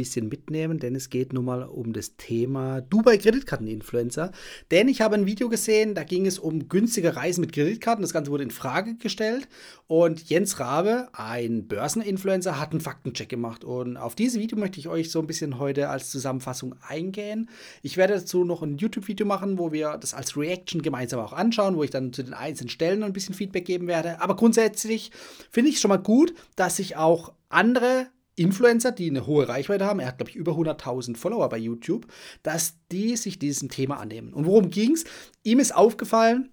bisschen 0.00 0.30
mitnehmen, 0.30 0.78
denn 0.78 0.94
es 0.94 1.10
geht 1.10 1.34
nun 1.34 1.44
mal 1.44 1.62
um 1.62 1.92
das 1.92 2.16
Thema 2.16 2.80
Dubai 2.80 3.18
Kreditkarteninfluencer. 3.18 4.32
Denn 4.70 4.88
ich 4.88 5.02
habe 5.02 5.14
ein 5.14 5.26
Video 5.26 5.50
gesehen, 5.50 5.94
da 5.94 6.04
ging 6.04 6.24
es 6.24 6.38
um 6.38 6.70
günstige 6.70 7.16
Reisen 7.16 7.42
mit 7.42 7.52
Kreditkarten. 7.52 8.00
Das 8.00 8.14
Ganze 8.14 8.30
wurde 8.30 8.44
in 8.44 8.50
Frage 8.50 8.94
gestellt 8.94 9.46
und 9.88 10.26
Jens 10.30 10.58
Rabe, 10.58 11.08
ein 11.12 11.68
Börseninfluencer, 11.68 12.58
hat 12.58 12.70
einen 12.70 12.80
Faktencheck 12.80 13.28
gemacht. 13.28 13.62
Und 13.62 13.98
auf 13.98 14.14
dieses 14.14 14.40
Video 14.40 14.56
möchte 14.56 14.80
ich 14.80 14.88
euch 14.88 15.10
so 15.10 15.20
ein 15.20 15.26
bisschen 15.26 15.58
heute 15.58 15.90
als 15.90 16.10
Zusammenfassung 16.10 16.76
eingehen. 16.88 17.50
Ich 17.82 17.98
werde 17.98 18.14
dazu 18.14 18.44
noch 18.44 18.62
ein 18.62 18.78
YouTube-Video 18.78 19.26
machen, 19.26 19.58
wo 19.58 19.70
wir 19.70 19.98
das 19.98 20.14
als 20.14 20.34
Reaction 20.34 20.80
gemeinsam 20.80 21.20
auch 21.20 21.34
anschauen, 21.34 21.76
wo 21.76 21.82
ich 21.82 21.90
dann 21.90 22.14
zu 22.14 22.22
den 22.22 22.32
einzelnen 22.32 22.70
Stellen 22.70 23.02
ein 23.02 23.12
bisschen 23.12 23.34
Feedback 23.34 23.66
geben 23.66 23.86
werde. 23.86 24.22
Aber 24.22 24.34
grundsätzlich 24.34 25.10
finde 25.50 25.68
ich 25.68 25.76
es 25.76 25.82
schon 25.82 25.90
mal 25.90 25.98
gut, 25.98 26.32
dass 26.56 26.76
sich 26.76 26.96
auch 26.96 27.34
andere 27.50 28.06
Influencer, 28.36 28.92
die 28.92 29.10
eine 29.10 29.26
hohe 29.26 29.48
Reichweite 29.48 29.84
haben, 29.84 30.00
er 30.00 30.08
hat, 30.08 30.18
glaube 30.18 30.30
ich, 30.30 30.36
über 30.36 30.52
100.000 30.52 31.16
Follower 31.16 31.48
bei 31.48 31.58
YouTube, 31.58 32.06
dass 32.42 32.76
die 32.90 33.16
sich 33.16 33.38
diesem 33.38 33.68
Thema 33.68 33.98
annehmen. 33.98 34.32
Und 34.32 34.46
worum 34.46 34.70
ging 34.70 34.92
es? 34.92 35.04
Ihm 35.42 35.58
ist 35.58 35.74
aufgefallen, 35.74 36.50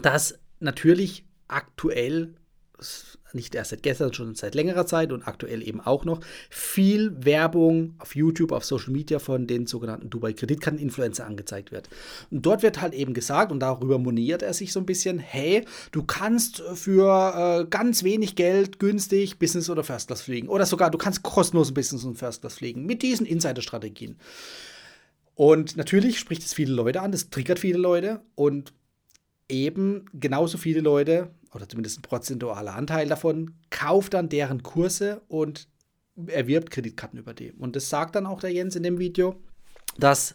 dass 0.00 0.38
natürlich 0.58 1.26
aktuell 1.48 2.34
nicht 3.34 3.54
erst 3.54 3.70
seit 3.70 3.82
gestern, 3.82 4.12
schon 4.12 4.34
seit 4.34 4.54
längerer 4.54 4.86
Zeit 4.86 5.12
und 5.12 5.26
aktuell 5.26 5.66
eben 5.66 5.80
auch 5.80 6.04
noch, 6.04 6.20
viel 6.48 7.12
Werbung 7.24 7.94
auf 7.98 8.14
YouTube, 8.14 8.52
auf 8.52 8.64
Social 8.64 8.92
Media 8.92 9.18
von 9.18 9.46
den 9.46 9.66
sogenannten 9.66 10.10
Dubai 10.10 10.32
Kreditkarten-Influencer 10.32 11.26
angezeigt 11.26 11.72
wird. 11.72 11.88
Und 12.30 12.46
dort 12.46 12.62
wird 12.62 12.80
halt 12.80 12.94
eben 12.94 13.14
gesagt, 13.14 13.52
und 13.52 13.60
darüber 13.60 13.98
moniert 13.98 14.42
er 14.42 14.54
sich 14.54 14.72
so 14.72 14.80
ein 14.80 14.86
bisschen, 14.86 15.18
hey, 15.18 15.64
du 15.92 16.02
kannst 16.02 16.62
für 16.74 17.62
äh, 17.62 17.66
ganz 17.68 18.02
wenig 18.04 18.36
Geld 18.36 18.78
günstig 18.78 19.38
Business 19.38 19.70
oder 19.70 19.84
First 19.84 20.08
Class 20.08 20.22
fliegen. 20.22 20.48
Oder 20.48 20.66
sogar, 20.66 20.90
du 20.90 20.98
kannst 20.98 21.22
kostenlos 21.22 21.72
Business 21.72 22.04
und 22.04 22.16
First 22.16 22.40
Class 22.40 22.54
fliegen 22.54 22.86
mit 22.86 23.02
diesen 23.02 23.26
Insider-Strategien. 23.26 24.16
Und 25.34 25.76
natürlich 25.76 26.18
spricht 26.18 26.42
es 26.42 26.52
viele 26.52 26.74
Leute 26.74 27.00
an, 27.00 27.12
das 27.12 27.30
triggert 27.30 27.58
viele 27.58 27.78
Leute 27.78 28.20
und 28.34 28.74
eben 29.48 30.04
genauso 30.12 30.58
viele 30.58 30.80
Leute 30.80 31.30
oder 31.54 31.68
zumindest 31.68 31.98
ein 31.98 32.02
prozentualer 32.02 32.74
Anteil 32.74 33.08
davon, 33.08 33.54
kauft 33.70 34.14
dann 34.14 34.28
deren 34.28 34.62
Kurse 34.62 35.22
und 35.28 35.68
erwirbt 36.26 36.70
Kreditkarten 36.70 37.18
über 37.18 37.34
die. 37.34 37.52
Und 37.52 37.76
das 37.76 37.88
sagt 37.88 38.14
dann 38.14 38.26
auch 38.26 38.40
der 38.40 38.52
Jens 38.52 38.76
in 38.76 38.82
dem 38.82 38.98
Video, 38.98 39.36
dass 39.98 40.34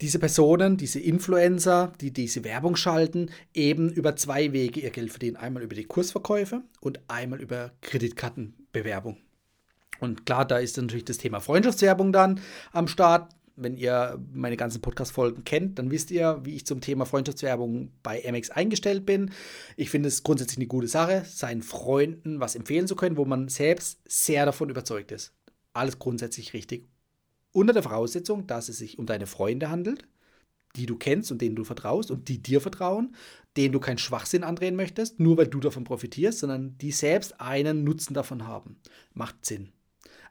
diese 0.00 0.18
Personen, 0.18 0.76
diese 0.76 1.00
Influencer, 1.00 1.92
die 2.00 2.12
diese 2.12 2.44
Werbung 2.44 2.76
schalten, 2.76 3.30
eben 3.54 3.90
über 3.90 4.16
zwei 4.16 4.52
Wege 4.52 4.80
ihr 4.80 4.90
Geld 4.90 5.10
verdienen. 5.10 5.36
Einmal 5.36 5.62
über 5.62 5.74
die 5.74 5.84
Kursverkäufe 5.84 6.62
und 6.80 7.00
einmal 7.08 7.40
über 7.40 7.72
Kreditkartenbewerbung. 7.80 9.16
Und 10.00 10.24
klar, 10.26 10.46
da 10.46 10.58
ist 10.58 10.76
natürlich 10.76 11.04
das 11.04 11.18
Thema 11.18 11.40
Freundschaftswerbung 11.40 12.12
dann 12.12 12.40
am 12.72 12.88
Start 12.88 13.32
wenn 13.56 13.76
ihr 13.76 14.18
meine 14.32 14.56
ganzen 14.56 14.80
Podcast-Folgen 14.80 15.44
kennt, 15.44 15.78
dann 15.78 15.90
wisst 15.90 16.10
ihr, 16.10 16.40
wie 16.44 16.54
ich 16.54 16.66
zum 16.66 16.80
Thema 16.80 17.04
Freundschaftswerbung 17.04 17.92
bei 18.02 18.22
MX 18.30 18.50
eingestellt 18.50 19.06
bin. 19.06 19.30
Ich 19.76 19.90
finde 19.90 20.08
es 20.08 20.22
grundsätzlich 20.22 20.58
eine 20.58 20.66
gute 20.66 20.88
Sache, 20.88 21.24
seinen 21.26 21.62
Freunden 21.62 22.40
was 22.40 22.54
empfehlen 22.54 22.86
zu 22.86 22.96
können, 22.96 23.16
wo 23.16 23.24
man 23.24 23.48
selbst 23.48 24.00
sehr 24.06 24.46
davon 24.46 24.70
überzeugt 24.70 25.12
ist. 25.12 25.32
Alles 25.72 25.98
grundsätzlich 25.98 26.54
richtig. 26.54 26.88
Unter 27.52 27.72
der 27.72 27.82
Voraussetzung, 27.82 28.46
dass 28.46 28.68
es 28.68 28.78
sich 28.78 28.98
um 28.98 29.06
deine 29.06 29.26
Freunde 29.26 29.70
handelt, 29.70 30.06
die 30.76 30.86
du 30.86 30.96
kennst 30.96 31.32
und 31.32 31.42
denen 31.42 31.56
du 31.56 31.64
vertraust 31.64 32.10
und 32.10 32.28
die 32.28 32.42
dir 32.42 32.60
vertrauen, 32.60 33.14
denen 33.56 33.72
du 33.72 33.80
keinen 33.80 33.98
Schwachsinn 33.98 34.44
andrehen 34.44 34.76
möchtest, 34.76 35.18
nur 35.18 35.36
weil 35.36 35.48
du 35.48 35.58
davon 35.60 35.84
profitierst, 35.84 36.38
sondern 36.38 36.78
die 36.78 36.92
selbst 36.92 37.40
einen 37.40 37.82
Nutzen 37.84 38.14
davon 38.14 38.46
haben. 38.46 38.76
Macht 39.12 39.44
Sinn. 39.44 39.70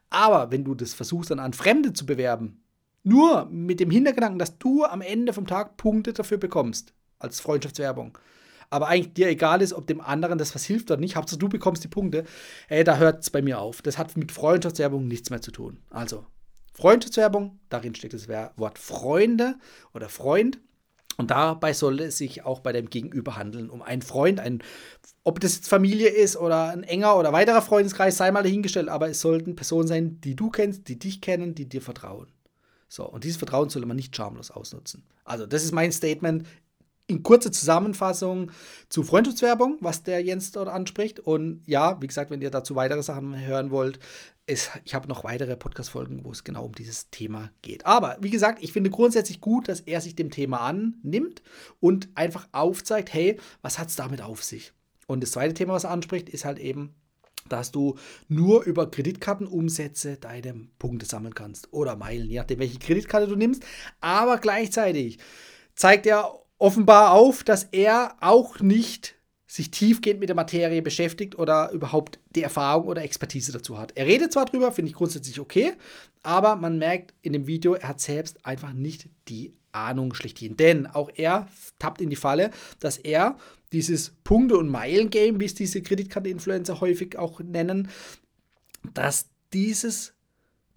Aber 0.10 0.52
wenn 0.52 0.64
du 0.64 0.76
das 0.76 0.94
versuchst, 0.94 1.32
dann 1.32 1.40
an 1.40 1.54
Fremde 1.54 1.94
zu 1.94 2.06
bewerben, 2.06 2.62
nur 3.04 3.46
mit 3.52 3.80
dem 3.80 3.92
Hintergedanken, 3.92 4.40
dass 4.40 4.58
du 4.58 4.86
am 4.86 5.02
Ende 5.02 5.34
vom 5.34 5.48
Tag 5.48 5.78
Punkte 5.78 6.14
dafür 6.14 6.38
bekommst, 6.38 6.94
als 7.20 7.40
Freundschaftswerbung. 7.40 8.18
Aber 8.70 8.88
eigentlich 8.88 9.14
dir 9.14 9.28
egal 9.28 9.62
ist, 9.62 9.74
ob 9.74 9.88
dem 9.88 10.02
anderen 10.02 10.38
das 10.38 10.54
was 10.54 10.64
hilft 10.64 10.92
oder 10.92 11.00
nicht, 11.00 11.16
Hauptsache 11.16 11.40
du 11.40 11.50
bekommst 11.50 11.84
die 11.84 11.88
Punkte, 11.88 12.24
ey, 12.68 12.84
da 12.84 12.98
hört 12.98 13.24
es 13.24 13.30
bei 13.30 13.42
mir 13.42 13.60
auf. 13.60 13.82
Das 13.82 13.98
hat 13.98 14.16
mit 14.16 14.32
Freundschaftswerbung 14.32 15.08
nichts 15.08 15.30
mehr 15.30 15.42
zu 15.42 15.52
tun. 15.52 15.80
Also, 15.90 16.26
Freundschaftswerbung, 16.74 17.60
darin 17.70 17.96
steckt 17.96 18.14
das 18.14 18.28
Wort 18.28 18.78
Freunde 18.78 19.56
oder 19.94 20.08
Freund. 20.08 20.60
Und 21.18 21.31
dabei 21.31 21.74
soll 21.74 22.00
es 22.00 22.18
sich 22.18 22.46
auch 22.46 22.62
bei 22.62 22.72
dem 22.72 22.90
Gegenüber 22.90 23.36
handeln. 23.36 23.70
Um 23.70 23.81
einen 23.81 24.02
Freund, 24.02 24.40
ein, 24.40 24.64
ob 25.26 25.42
das 25.42 25.58
jetzt 25.58 25.68
Familie 25.68 26.08
ist 26.08 26.38
oder 26.38 26.70
ein 26.70 26.84
enger 26.84 27.18
oder 27.18 27.34
weiterer 27.34 27.62
Freundeskreis, 27.62 28.16
sei 28.16 28.31
mal 28.31 28.44
dahingestellt, 28.44 28.88
aber 28.88 29.10
es 29.10 29.20
sollten 29.20 29.58
Personen 29.58 29.90
sein, 29.90 30.22
die 30.22 30.38
du 30.38 30.50
kennst, 30.50 30.88
die 30.88 30.98
dich 30.98 31.20
kennen, 31.20 31.56
die 31.56 31.68
dir 31.68 31.81
vertrauen. 31.81 32.28
So, 32.90 33.08
und 33.08 33.24
dieses 33.24 33.38
Vertrauen 33.38 33.70
sollte 33.70 33.88
man 33.88 33.96
nicht 33.96 34.16
schamlos 34.16 34.52
ausnutzen. 34.52 35.04
Also, 35.24 35.46
das 35.46 35.64
ist 35.64 35.72
mein 35.72 35.92
Statement 35.92 36.46
in 37.10 37.24
kurzer 37.24 37.52
Zusammenfassung 37.52 38.52
zu 38.88 39.04
Freundschaftswerbung, 39.04 39.78
was 39.82 40.04
der 40.04 40.22
Jens 40.22 40.52
dort 40.52 40.70
anspricht. 40.70 41.20
Und 41.20 41.64
ja, 41.66 42.00
wie 42.02 42.08
gesagt, 42.08 42.30
wenn 42.30 42.42
ihr 42.42 42.52
dazu 42.52 42.76
weitere 42.76 43.02
Sachen 43.02 43.40
hören 43.40 43.72
wollt, 43.72 44.00
es, 44.46 44.70
ich 44.86 44.96
habe 44.96 45.08
noch 45.08 45.24
weitere 45.24 45.56
Podcast-Folgen, 45.56 46.24
wo 46.24 46.32
es 46.32 46.44
genau 46.44 46.66
um 46.66 46.74
dieses 46.74 47.10
Thema 47.10 47.52
geht. 47.62 47.86
Aber 47.86 48.18
wie 48.20 48.30
gesagt, 48.30 48.64
ich 48.64 48.72
finde 48.72 48.90
grundsätzlich 48.90 49.42
gut, 49.42 49.68
dass 49.68 49.82
er 49.82 50.02
sich 50.02 50.16
dem 50.16 50.30
Thema 50.30 50.60
annimmt 50.62 51.42
und 51.80 52.10
einfach 52.16 52.48
aufzeigt, 52.52 53.14
hey, 53.14 53.40
was 53.62 53.80
hat 53.80 53.90
es 53.90 53.96
damit 53.96 54.22
auf 54.22 54.44
sich? 54.44 54.74
Und 55.08 55.22
das 55.24 55.32
zweite 55.32 55.56
Thema, 55.56 55.74
was 55.74 55.86
er 55.86 55.92
anspricht, 55.92 56.30
ist 56.30 56.46
halt 56.46 56.60
eben 56.60 56.94
dass 57.48 57.72
du 57.72 57.98
nur 58.28 58.64
über 58.64 58.90
Kreditkartenumsätze 58.92 60.18
deine 60.18 60.68
Punkte 60.78 61.06
sammeln 61.06 61.34
kannst 61.34 61.72
oder 61.72 61.96
Meilen, 61.96 62.30
je 62.30 62.38
nachdem, 62.38 62.60
welche 62.60 62.80
Kreditkarte 62.80 63.28
du 63.28 63.36
nimmst. 63.36 63.64
Aber 64.02 64.38
gleichzeitig 64.38 65.20
zeigt 65.76 66.06
er 66.06 66.40
offenbar 66.58 67.14
auf, 67.14 67.44
dass 67.44 67.64
er 67.72 68.16
auch 68.20 68.60
nicht 68.60 69.16
sich 69.48 69.72
tiefgehend 69.72 70.20
mit 70.20 70.30
der 70.30 70.36
Materie 70.36 70.84
beschäftigt 70.84 71.40
oder 71.40 71.72
überhaupt 71.72 72.20
die 72.36 72.44
Erfahrung 72.44 72.86
oder 72.86 73.02
Expertise 73.02 73.52
dazu 73.52 73.80
hat. 73.80 73.94
Er 73.96 74.06
redet 74.06 74.32
zwar 74.32 74.46
drüber, 74.46 74.72
finde 74.72 74.90
ich 74.90 74.96
grundsätzlich 74.96 75.40
okay, 75.40 75.74
aber 76.22 76.56
man 76.56 76.78
merkt 76.78 77.16
in 77.24 77.34
dem 77.34 77.48
Video, 77.48 77.74
er 77.74 77.90
hat 77.90 78.00
selbst 78.00 78.46
einfach 78.46 78.74
nicht 78.74 79.10
die 79.28 79.59
Ahnung 79.72 80.13
schlechthin. 80.13 80.57
Denn 80.57 80.88
auch 80.88 81.09
er 81.16 81.47
tappt 81.78 82.02
in 82.02 82.09
die 82.09 82.16
Falle, 82.16 82.52
dass 82.80 82.97
er 82.97 83.38
dieses 83.72 84.12
Punkte- 84.24 84.57
und 84.57 84.69
Meilen-Game, 84.69 85.40
wie 85.40 85.46
es 85.46 85.56
diese 85.56 85.81
Kreditkarte-Influencer 85.81 86.81
häufig 86.81 87.18
auch 87.18 87.40
nennen, 87.40 87.90
dass 88.94 89.30
dieses, 89.53 90.13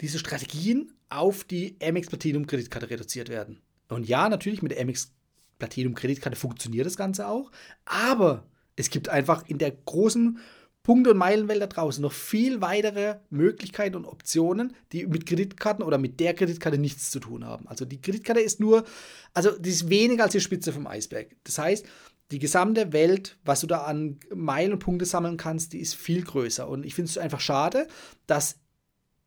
diese 0.01 0.19
Strategien 0.19 0.91
auf 1.09 1.43
die 1.43 1.75
Amex 1.81 2.07
Platinum 2.07 2.47
Kreditkarte 2.47 2.89
reduziert 2.89 3.29
werden. 3.29 3.61
Und 3.89 4.07
ja, 4.07 4.29
natürlich 4.29 4.61
mit 4.61 4.71
der 4.71 4.81
Amex 4.81 5.11
Platinum 5.59 5.95
Kreditkarte 5.95 6.37
funktioniert 6.37 6.85
das 6.85 6.97
Ganze 6.97 7.27
auch, 7.27 7.51
aber 7.85 8.45
es 8.75 8.89
gibt 8.89 9.09
einfach 9.09 9.47
in 9.47 9.59
der 9.59 9.71
großen 9.71 10.39
Punkte- 10.83 11.11
und 11.11 11.17
Meilenwelt 11.17 11.61
da 11.61 11.67
draußen 11.67 12.01
noch 12.01 12.11
viel 12.11 12.59
weitere 12.59 13.15
Möglichkeiten 13.29 13.95
und 13.95 14.05
Optionen, 14.05 14.75
die 14.91 15.07
mit 15.07 15.25
Kreditkarten 15.25 15.83
oder 15.83 15.97
mit 15.97 16.19
der 16.19 16.33
Kreditkarte 16.33 16.77
nichts 16.77 17.09
zu 17.09 17.21
tun 17.21 17.45
haben. 17.45 17.67
Also 17.69 17.85
die 17.85 18.01
Kreditkarte 18.01 18.41
ist 18.41 18.59
nur, 18.59 18.83
also 19.33 19.57
die 19.57 19.69
ist 19.69 19.89
weniger 19.89 20.23
als 20.23 20.33
die 20.33 20.41
Spitze 20.41 20.73
vom 20.73 20.85
Eisberg. 20.85 21.35
Das 21.45 21.57
heißt, 21.57 21.85
die 22.31 22.39
gesamte 22.39 22.91
Welt, 22.91 23.37
was 23.45 23.61
du 23.61 23.67
da 23.67 23.83
an 23.83 24.19
Meilen 24.33 24.73
und 24.73 24.79
Punkte 24.79 25.05
sammeln 25.05 25.37
kannst, 25.37 25.71
die 25.71 25.79
ist 25.79 25.95
viel 25.95 26.23
größer. 26.23 26.67
Und 26.67 26.85
ich 26.85 26.95
finde 26.95 27.09
es 27.09 27.17
einfach 27.17 27.39
schade, 27.39 27.87
dass 28.27 28.57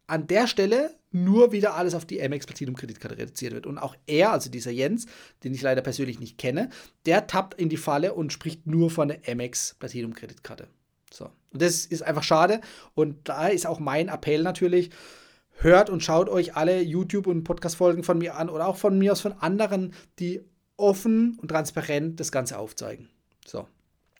an 0.06 0.26
der 0.26 0.46
Stelle 0.46 0.94
nur 1.10 1.52
wieder 1.52 1.74
alles 1.74 1.94
auf 1.94 2.04
die 2.04 2.22
Amex 2.22 2.46
Platinum 2.46 2.76
Kreditkarte 2.76 3.16
reduziert 3.16 3.54
wird. 3.54 3.66
Und 3.66 3.78
auch 3.78 3.96
er, 4.06 4.32
also 4.32 4.50
dieser 4.50 4.70
Jens, 4.70 5.06
den 5.42 5.54
ich 5.54 5.62
leider 5.62 5.80
persönlich 5.80 6.20
nicht 6.20 6.36
kenne, 6.36 6.68
der 7.06 7.26
tappt 7.26 7.54
in 7.54 7.70
die 7.70 7.76
Falle 7.76 8.12
und 8.12 8.32
spricht 8.32 8.66
nur 8.66 8.90
von 8.90 9.08
der 9.08 9.20
Amex 9.26 9.74
Platinum 9.78 10.14
Kreditkarte. 10.14 10.68
So. 11.12 11.30
Und 11.52 11.62
das 11.62 11.86
ist 11.86 12.02
einfach 12.02 12.22
schade. 12.22 12.60
Und 12.94 13.28
da 13.28 13.48
ist 13.48 13.66
auch 13.66 13.78
mein 13.78 14.08
Appell 14.08 14.42
natürlich. 14.42 14.90
Hört 15.58 15.88
und 15.88 16.02
schaut 16.02 16.28
euch 16.28 16.54
alle 16.54 16.82
YouTube- 16.82 17.26
und 17.26 17.44
Podcast-Folgen 17.44 18.02
von 18.02 18.18
mir 18.18 18.36
an 18.36 18.50
oder 18.50 18.66
auch 18.68 18.76
von 18.76 18.98
mir 18.98 19.12
aus 19.12 19.22
von 19.22 19.32
anderen, 19.32 19.94
die 20.18 20.42
offen 20.76 21.38
und 21.40 21.48
transparent 21.48 22.20
das 22.20 22.30
Ganze 22.30 22.58
aufzeigen. 22.58 23.08
So. 23.46 23.66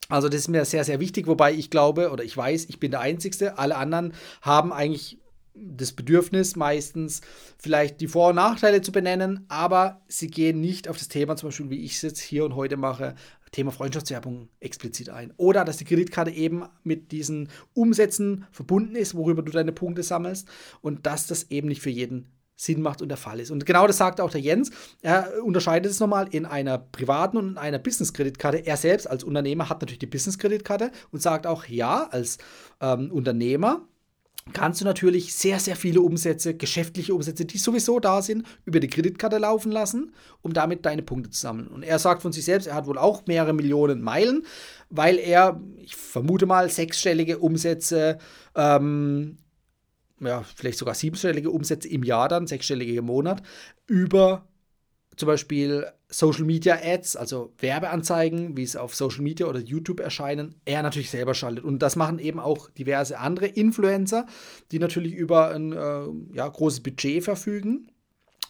Also 0.09 0.29
das 0.29 0.41
ist 0.41 0.49
mir 0.49 0.65
sehr, 0.65 0.85
sehr 0.85 1.01
wichtig, 1.01 1.27
wobei 1.27 1.53
ich 1.53 1.69
glaube 1.69 2.11
oder 2.11 2.25
ich 2.25 2.37
weiß, 2.37 2.67
ich 2.67 2.81
bin 2.81 2.91
der 2.91 3.01
Einzige. 3.01 3.59
Alle 3.59 3.77
anderen 3.77 4.15
haben 4.41 4.73
eigentlich 4.73 5.19
das 5.59 5.93
Bedürfnis 5.93 6.57
meistens 6.57 7.21
vielleicht 7.59 8.01
die 8.01 8.09
Vor- 8.09 8.31
und 8.31 8.37
Nachteile 8.37 8.83
zu 8.83 8.93
benennen, 8.93 9.45
aber 9.49 10.03
sie 10.09 10.29
gehen 10.29 10.61
nicht 10.61 10.89
auf 10.89 10.99
das 10.99 11.09
Thema, 11.09 11.37
zum 11.37 11.49
Beispiel 11.49 11.71
wie 11.71 11.85
ich 11.85 11.97
es 11.97 12.03
jetzt 12.03 12.21
hier 12.21 12.45
und 12.45 12.55
heute 12.55 12.77
mache, 12.77 13.15
Thema 13.57 13.73
Freundschaftswerbung 13.73 14.51
explizit 14.61 15.09
ein. 15.09 15.33
Oder 15.39 15.65
dass 15.65 15.79
die 15.79 15.85
Kreditkarte 15.85 16.31
eben 16.31 16.65
mit 16.83 17.11
diesen 17.11 17.49
Umsätzen 17.73 18.45
verbunden 18.51 18.97
ist, 18.97 19.15
worüber 19.15 19.43
du 19.43 19.51
deine 19.51 19.73
Punkte 19.73 20.03
sammelst 20.03 20.47
und 20.83 21.07
dass 21.07 21.27
das 21.27 21.51
eben 21.51 21.69
nicht 21.69 21.81
für 21.81 21.89
jeden 21.89 22.31
Sinn 22.55 22.83
macht 22.83 23.01
und 23.01 23.09
der 23.09 23.17
Fall 23.17 23.41
ist. 23.41 23.51
Und 23.51 23.65
genau 23.65 23.87
das 23.87 23.97
sagt 23.97 24.21
auch 24.21 24.31
der 24.31 24.43
Jens. 24.43 24.71
Er 25.01 25.43
unterscheidet 25.43 25.91
es 25.91 26.01
nochmal 26.01 26.29
in 26.31 26.45
einer 26.45 26.77
privaten 26.77 27.39
und 27.39 27.49
in 27.53 27.59
einer 27.59 27.79
Business-Kreditkarte. 27.79 28.59
Er 28.59 28.77
selbst 28.77 29.09
als 29.09 29.25
Unternehmer 29.25 29.71
hat 29.71 29.81
natürlich 29.81 30.01
die 30.01 30.07
Business-Kreditkarte 30.07 30.91
und 31.11 31.23
sagt 31.23 31.47
auch, 31.47 31.65
ja, 31.65 32.09
als 32.11 32.37
ähm, 32.83 33.11
Unternehmer 33.11 33.87
kannst 34.53 34.81
du 34.81 34.85
natürlich 34.85 35.35
sehr, 35.35 35.59
sehr 35.59 35.77
viele 35.77 36.01
Umsätze, 36.01 36.55
geschäftliche 36.55 37.15
Umsätze, 37.15 37.45
die 37.45 37.59
sowieso 37.59 37.99
da 37.99 38.23
sind, 38.23 38.47
über 38.65 38.81
die 38.81 38.89
Kreditkarte 38.89 39.39
laufen 39.39 39.73
lassen, 39.73 40.15
um 40.43 40.53
damit 40.53 40.87
deine 40.87 41.03
Punkte 41.03 41.31
zu 41.31 41.41
sammeln. 41.41 41.69
Und 41.69 41.83
er 41.83 41.99
sagt 41.99 42.23
von 42.23 42.33
sich 42.33 42.45
selbst, 42.45 42.67
er 42.67 42.75
hat 42.75 42.87
wohl 42.87 42.99
auch 42.99 43.27
mehrere 43.27 43.53
Millionen 43.53 44.01
Meilen, 44.01 44.45
weil 44.89 45.19
er, 45.19 45.61
ich 45.79 45.97
vermute 45.97 46.47
mal, 46.47 46.71
sechsstellige 46.71 47.39
Umsätze, 47.39 48.19
ähm, 48.55 49.39
ja, 50.21 50.43
vielleicht 50.55 50.79
sogar 50.79 50.95
siebenstellige 50.95 51.51
Umsätze 51.51 51.89
im 51.89 52.03
Jahr 52.03 52.29
dann, 52.29 52.47
sechsstellige 52.47 52.95
im 52.95 53.05
Monat, 53.05 53.43
über 53.87 54.47
zum 55.17 55.27
Beispiel 55.27 55.87
Social 56.09 56.45
Media 56.45 56.79
Ads, 56.83 57.17
also 57.17 57.53
Werbeanzeigen, 57.59 58.57
wie 58.57 58.63
es 58.63 58.77
auf 58.77 58.95
Social 58.95 59.23
Media 59.23 59.47
oder 59.47 59.61
YouTube 59.61 60.01
erscheinen, 60.01 60.55
er 60.65 60.83
natürlich 60.83 61.11
selber 61.11 61.35
schaltet. 61.35 61.65
Und 61.65 61.81
das 61.81 61.97
machen 61.97 62.19
eben 62.19 62.39
auch 62.39 62.71
diverse 62.71 63.19
andere 63.19 63.47
Influencer, 63.47 64.27
die 64.71 64.79
natürlich 64.79 65.15
über 65.15 65.51
ein 65.51 65.73
äh, 65.73 66.37
ja, 66.37 66.47
großes 66.47 66.81
Budget 66.81 67.25
verfügen 67.25 67.91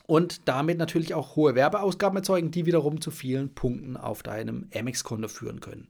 und 0.07 0.49
damit 0.49 0.79
natürlich 0.79 1.15
auch 1.15 1.37
hohe 1.37 1.55
Werbeausgaben 1.55 2.17
erzeugen, 2.17 2.51
die 2.51 2.67
wiederum 2.67 3.01
zu 3.01 3.11
vielen 3.11 3.55
Punkten 3.55 3.97
auf 3.97 4.23
deinem 4.23 4.69
Amex-Konto 4.75 5.29
führen 5.29 5.61
können. 5.61 5.87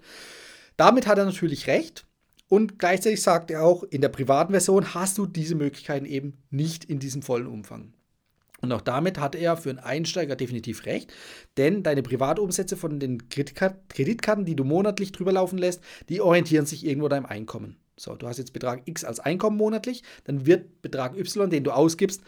Damit 0.77 1.07
hat 1.07 1.19
er 1.19 1.25
natürlich 1.25 1.67
recht. 1.67 2.07
Und 2.49 2.79
gleichzeitig 2.79 3.23
sagt 3.23 3.51
er 3.51 3.65
auch, 3.65 3.83
in 3.83 4.03
der 4.03 4.09
privaten 4.09 4.53
Version 4.53 4.95
hast 4.95 5.19
du 5.19 5.27
diese 5.27 5.57
Möglichkeiten 5.57 6.07
eben 6.07 6.35
nicht 6.51 6.85
in 6.85 7.01
diesem 7.01 7.23
vollen 7.23 7.49
Umfang. 7.49 7.93
Und 8.61 8.73
auch 8.73 8.81
damit 8.81 9.19
hat 9.19 9.35
er 9.35 9.57
für 9.57 9.71
einen 9.71 9.79
Einsteiger 9.79 10.37
definitiv 10.37 10.87
recht, 10.87 11.13
denn 11.57 11.83
deine 11.83 12.03
Privatumsätze 12.03 12.77
von 12.77 12.99
den 12.99 13.29
Kreditkarten, 13.29 14.45
die 14.45 14.57
du 14.57 14.65
monatlich 14.65 15.13
drüber 15.13 15.33
laufen 15.33 15.59
lässt, 15.59 15.83
die 16.09 16.21
orientieren 16.21 16.67
sich 16.67 16.87
irgendwo 16.87 17.09
deinem 17.09 17.27
Einkommen. 17.27 17.77
So, 17.99 18.15
du 18.15 18.27
hast 18.27 18.39
jetzt 18.39 18.53
Betrag 18.53 18.83
X 18.87 19.05
als 19.05 19.21
Einkommen 19.21 19.57
monatlich, 19.57 20.03
dann 20.25 20.47
wird 20.47 20.83
Betrag 20.83 21.17
Y, 21.17 21.51
den 21.51 21.65
du 21.65 21.71
ausgibst, 21.71 22.23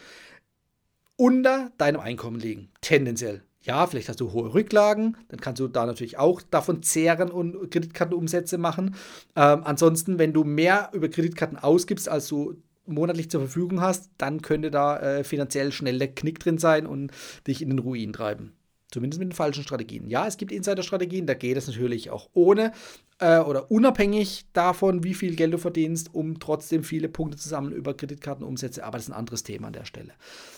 unter 1.16 1.70
deinem 1.78 2.00
Einkommen 2.00 2.38
liegen, 2.38 2.70
tendenziell. 2.80 3.42
Ja, 3.60 3.86
vielleicht 3.86 4.08
hast 4.08 4.20
du 4.20 4.32
hohe 4.32 4.54
Rücklagen, 4.54 5.16
dann 5.28 5.40
kannst 5.40 5.60
du 5.60 5.68
da 5.68 5.84
natürlich 5.84 6.16
auch 6.16 6.40
davon 6.40 6.82
zehren 6.82 7.30
und 7.30 7.70
Kreditkartenumsätze 7.70 8.56
machen. 8.56 8.94
Ähm, 9.34 9.62
ansonsten, 9.64 10.18
wenn 10.18 10.32
du 10.32 10.44
mehr 10.44 10.90
über 10.92 11.08
Kreditkarten 11.08 11.58
ausgibst, 11.58 12.08
als 12.08 12.28
du 12.28 12.62
monatlich 12.88 13.30
zur 13.30 13.40
Verfügung 13.40 13.80
hast, 13.80 14.10
dann 14.18 14.42
könnte 14.42 14.70
da 14.70 14.98
äh, 14.98 15.24
finanziell 15.24 15.72
schnell 15.72 15.98
der 15.98 16.14
Knick 16.14 16.40
drin 16.40 16.58
sein 16.58 16.86
und 16.86 17.12
dich 17.46 17.62
in 17.62 17.70
den 17.70 17.78
Ruin 17.78 18.12
treiben. 18.12 18.52
Zumindest 18.90 19.20
mit 19.20 19.28
den 19.28 19.36
falschen 19.36 19.62
Strategien. 19.62 20.08
Ja, 20.08 20.26
es 20.26 20.38
gibt 20.38 20.50
Insider-Strategien, 20.50 21.26
da 21.26 21.34
geht 21.34 21.58
es 21.58 21.66
natürlich 21.66 22.10
auch 22.10 22.30
ohne 22.32 22.72
äh, 23.18 23.38
oder 23.38 23.70
unabhängig 23.70 24.46
davon, 24.54 25.04
wie 25.04 25.12
viel 25.12 25.36
Geld 25.36 25.52
du 25.52 25.58
verdienst, 25.58 26.14
um 26.14 26.40
trotzdem 26.40 26.82
viele 26.84 27.10
Punkte 27.10 27.36
zu 27.36 27.50
sammeln 27.50 27.74
über 27.74 27.94
Kreditkartenumsätze. 27.94 28.84
Aber 28.84 28.96
das 28.96 29.04
ist 29.04 29.12
ein 29.12 29.18
anderes 29.18 29.42
Thema 29.42 29.66
an 29.66 29.74
der 29.74 29.84
Stelle. 29.84 30.14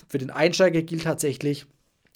Für 0.07 0.19
den 0.19 0.31
Einsteiger 0.31 0.83
gilt 0.83 1.03
tatsächlich, 1.03 1.67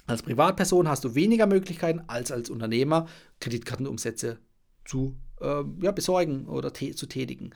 als 0.06 0.22
Privatperson 0.22 0.88
hast 0.88 1.02
du 1.02 1.16
weniger 1.16 1.46
Möglichkeiten 1.46 2.02
als 2.06 2.30
als 2.30 2.48
Unternehmer 2.48 3.06
Kreditkartenumsätze 3.40 4.38
zu 4.84 5.16
äh, 5.40 5.64
ja, 5.80 5.92
besorgen 5.92 6.46
oder 6.46 6.72
zu 6.74 7.06
tätigen. 7.06 7.50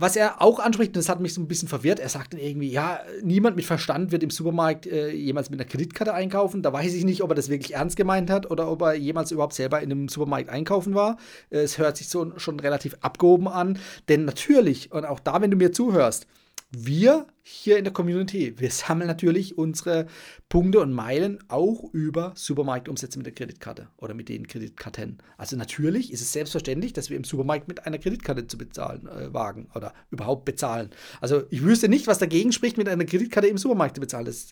Was 0.00 0.16
er 0.16 0.40
auch 0.40 0.60
anspricht, 0.60 0.92
und 0.92 0.96
das 0.96 1.10
hat 1.10 1.20
mich 1.20 1.34
so 1.34 1.42
ein 1.42 1.46
bisschen 1.46 1.68
verwirrt, 1.68 2.00
er 2.00 2.08
sagt 2.08 2.32
dann 2.32 2.40
irgendwie, 2.40 2.70
ja, 2.70 3.00
niemand 3.22 3.56
mit 3.56 3.66
Verstand 3.66 4.12
wird 4.12 4.22
im 4.22 4.30
Supermarkt 4.30 4.86
äh, 4.86 5.10
jemals 5.10 5.50
mit 5.50 5.60
einer 5.60 5.68
Kreditkarte 5.68 6.14
einkaufen. 6.14 6.62
Da 6.62 6.72
weiß 6.72 6.94
ich 6.94 7.04
nicht, 7.04 7.22
ob 7.22 7.30
er 7.30 7.34
das 7.34 7.50
wirklich 7.50 7.74
ernst 7.74 7.96
gemeint 7.96 8.30
hat 8.30 8.50
oder 8.50 8.70
ob 8.70 8.80
er 8.80 8.94
jemals 8.94 9.30
überhaupt 9.30 9.52
selber 9.52 9.82
in 9.82 9.92
einem 9.92 10.08
Supermarkt 10.08 10.48
einkaufen 10.48 10.94
war. 10.94 11.18
Es 11.50 11.76
hört 11.76 11.98
sich 11.98 12.08
so 12.08 12.32
schon 12.38 12.60
relativ 12.60 12.96
abgehoben 13.02 13.46
an. 13.46 13.78
Denn 14.08 14.24
natürlich, 14.24 14.90
und 14.90 15.04
auch 15.04 15.20
da, 15.20 15.42
wenn 15.42 15.50
du 15.50 15.58
mir 15.58 15.70
zuhörst, 15.70 16.26
wir 16.70 17.26
hier 17.42 17.78
in 17.78 17.84
der 17.84 17.92
Community, 17.92 18.54
wir 18.58 18.70
sammeln 18.70 19.08
natürlich 19.08 19.58
unsere 19.58 20.06
Punkte 20.48 20.78
und 20.78 20.92
Meilen 20.92 21.40
auch 21.48 21.84
über 21.92 22.32
Supermarktumsätze 22.36 23.18
mit 23.18 23.26
der 23.26 23.34
Kreditkarte 23.34 23.88
oder 23.96 24.14
mit 24.14 24.28
den 24.28 24.46
Kreditkarten. 24.46 25.18
Also 25.36 25.56
natürlich 25.56 26.12
ist 26.12 26.20
es 26.20 26.32
selbstverständlich, 26.32 26.92
dass 26.92 27.10
wir 27.10 27.16
im 27.16 27.24
Supermarkt 27.24 27.66
mit 27.66 27.86
einer 27.86 27.98
Kreditkarte 27.98 28.46
zu 28.46 28.56
bezahlen 28.56 29.08
äh, 29.08 29.34
wagen 29.34 29.68
oder 29.74 29.92
überhaupt 30.10 30.44
bezahlen. 30.44 30.90
Also 31.20 31.42
ich 31.50 31.62
wüsste 31.62 31.88
nicht, 31.88 32.06
was 32.06 32.18
dagegen 32.18 32.52
spricht, 32.52 32.78
mit 32.78 32.88
einer 32.88 33.04
Kreditkarte 33.04 33.48
im 33.48 33.58
Supermarkt 33.58 33.96
zu 33.96 34.00
bezahlen. 34.00 34.26
Das, 34.26 34.48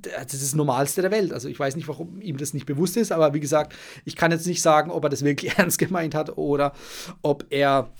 das 0.00 0.32
ist 0.32 0.42
das 0.42 0.54
Normalste 0.54 1.02
der 1.02 1.10
Welt. 1.10 1.34
Also 1.34 1.48
ich 1.48 1.58
weiß 1.58 1.76
nicht, 1.76 1.88
warum 1.88 2.22
ihm 2.22 2.38
das 2.38 2.54
nicht 2.54 2.64
bewusst 2.64 2.96
ist, 2.96 3.12
aber 3.12 3.34
wie 3.34 3.40
gesagt, 3.40 3.74
ich 4.06 4.16
kann 4.16 4.30
jetzt 4.30 4.46
nicht 4.46 4.62
sagen, 4.62 4.90
ob 4.90 5.04
er 5.04 5.10
das 5.10 5.22
wirklich 5.22 5.52
ernst 5.58 5.78
gemeint 5.78 6.14
hat 6.14 6.38
oder 6.38 6.72
ob 7.20 7.44
er 7.50 7.92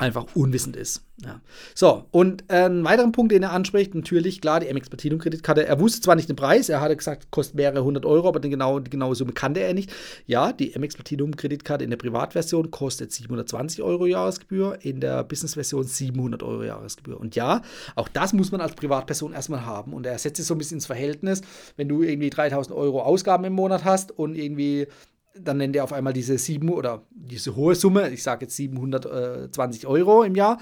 einfach 0.00 0.26
unwissend 0.34 0.76
ist. 0.76 1.04
Ja. 1.22 1.40
So, 1.74 2.06
und 2.10 2.44
äh, 2.48 2.64
ein 2.64 2.82
weiterer 2.84 3.10
Punkt, 3.12 3.32
den 3.32 3.42
er 3.42 3.52
anspricht, 3.52 3.94
natürlich, 3.94 4.40
klar, 4.40 4.60
die 4.60 4.72
MX 4.72 4.88
Platinum 4.88 5.18
Kreditkarte. 5.18 5.66
Er 5.66 5.78
wusste 5.78 6.00
zwar 6.00 6.16
nicht 6.16 6.30
den 6.30 6.36
Preis, 6.36 6.70
er 6.70 6.80
hatte 6.80 6.96
gesagt, 6.96 7.30
kostet 7.30 7.56
mehrere 7.56 7.84
hundert 7.84 8.06
Euro, 8.06 8.28
aber 8.28 8.40
den 8.40 8.50
genau, 8.50 8.78
die 8.78 8.90
genaue 8.90 9.14
Summe 9.14 9.32
kannte 9.32 9.60
er 9.60 9.74
nicht. 9.74 9.92
Ja, 10.26 10.52
die 10.52 10.72
MX 10.78 10.94
Platinum 10.94 11.36
Kreditkarte 11.36 11.84
in 11.84 11.90
der 11.90 11.98
Privatversion 11.98 12.70
kostet 12.70 13.12
720 13.12 13.82
Euro 13.82 14.06
Jahresgebühr, 14.06 14.78
in 14.80 15.00
der 15.00 15.22
Business-Version 15.24 15.84
700 15.84 16.42
Euro 16.42 16.62
Jahresgebühr. 16.62 17.20
Und 17.20 17.36
ja, 17.36 17.60
auch 17.94 18.08
das 18.08 18.32
muss 18.32 18.50
man 18.50 18.62
als 18.62 18.74
Privatperson 18.74 19.34
erstmal 19.34 19.66
haben. 19.66 19.92
Und 19.92 20.06
er 20.06 20.18
setzt 20.18 20.40
es 20.40 20.46
so 20.46 20.54
ein 20.54 20.58
bisschen 20.58 20.78
ins 20.78 20.86
Verhältnis, 20.86 21.42
wenn 21.76 21.88
du 21.88 22.02
irgendwie 22.02 22.30
3000 22.30 22.74
Euro 22.74 23.02
Ausgaben 23.02 23.44
im 23.44 23.52
Monat 23.52 23.84
hast 23.84 24.10
und 24.10 24.36
irgendwie 24.36 24.86
dann 25.34 25.58
nennt 25.58 25.76
er 25.76 25.84
auf 25.84 25.92
einmal 25.92 26.12
diese 26.12 26.38
sieben 26.38 26.68
oder 26.70 27.06
diese 27.10 27.56
hohe 27.56 27.74
Summe, 27.74 28.10
ich 28.10 28.22
sage 28.22 28.44
jetzt 28.44 28.56
720 28.56 29.86
Euro 29.86 30.22
im 30.22 30.34
Jahr. 30.34 30.58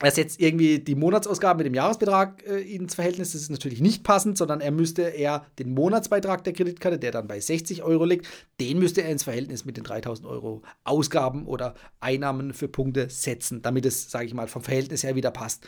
Er 0.00 0.10
setzt 0.10 0.40
irgendwie 0.40 0.80
die 0.80 0.96
Monatsausgaben 0.96 1.58
mit 1.58 1.66
dem 1.66 1.74
Jahresbetrag 1.74 2.44
äh, 2.44 2.60
ins 2.60 2.96
Verhältnis. 2.96 3.32
Das 3.32 3.40
ist 3.40 3.50
natürlich 3.50 3.80
nicht 3.80 4.02
passend, 4.02 4.36
sondern 4.36 4.60
er 4.60 4.72
müsste 4.72 5.02
eher 5.02 5.46
den 5.60 5.74
Monatsbeitrag 5.74 6.42
der 6.42 6.54
Kreditkarte, 6.54 6.98
der 6.98 7.12
dann 7.12 7.28
bei 7.28 7.38
60 7.38 7.84
Euro 7.84 8.04
liegt, 8.04 8.26
den 8.60 8.80
müsste 8.80 9.02
er 9.02 9.10
ins 9.10 9.22
Verhältnis 9.22 9.64
mit 9.64 9.76
den 9.76 9.84
3000 9.84 10.26
Euro 10.26 10.62
Ausgaben 10.82 11.46
oder 11.46 11.74
Einnahmen 12.00 12.52
für 12.52 12.66
Punkte 12.66 13.10
setzen, 13.10 13.62
damit 13.62 13.86
es, 13.86 14.10
sage 14.10 14.26
ich 14.26 14.34
mal, 14.34 14.48
vom 14.48 14.62
Verhältnis 14.62 15.04
her 15.04 15.14
wieder 15.14 15.30
passt. 15.30 15.64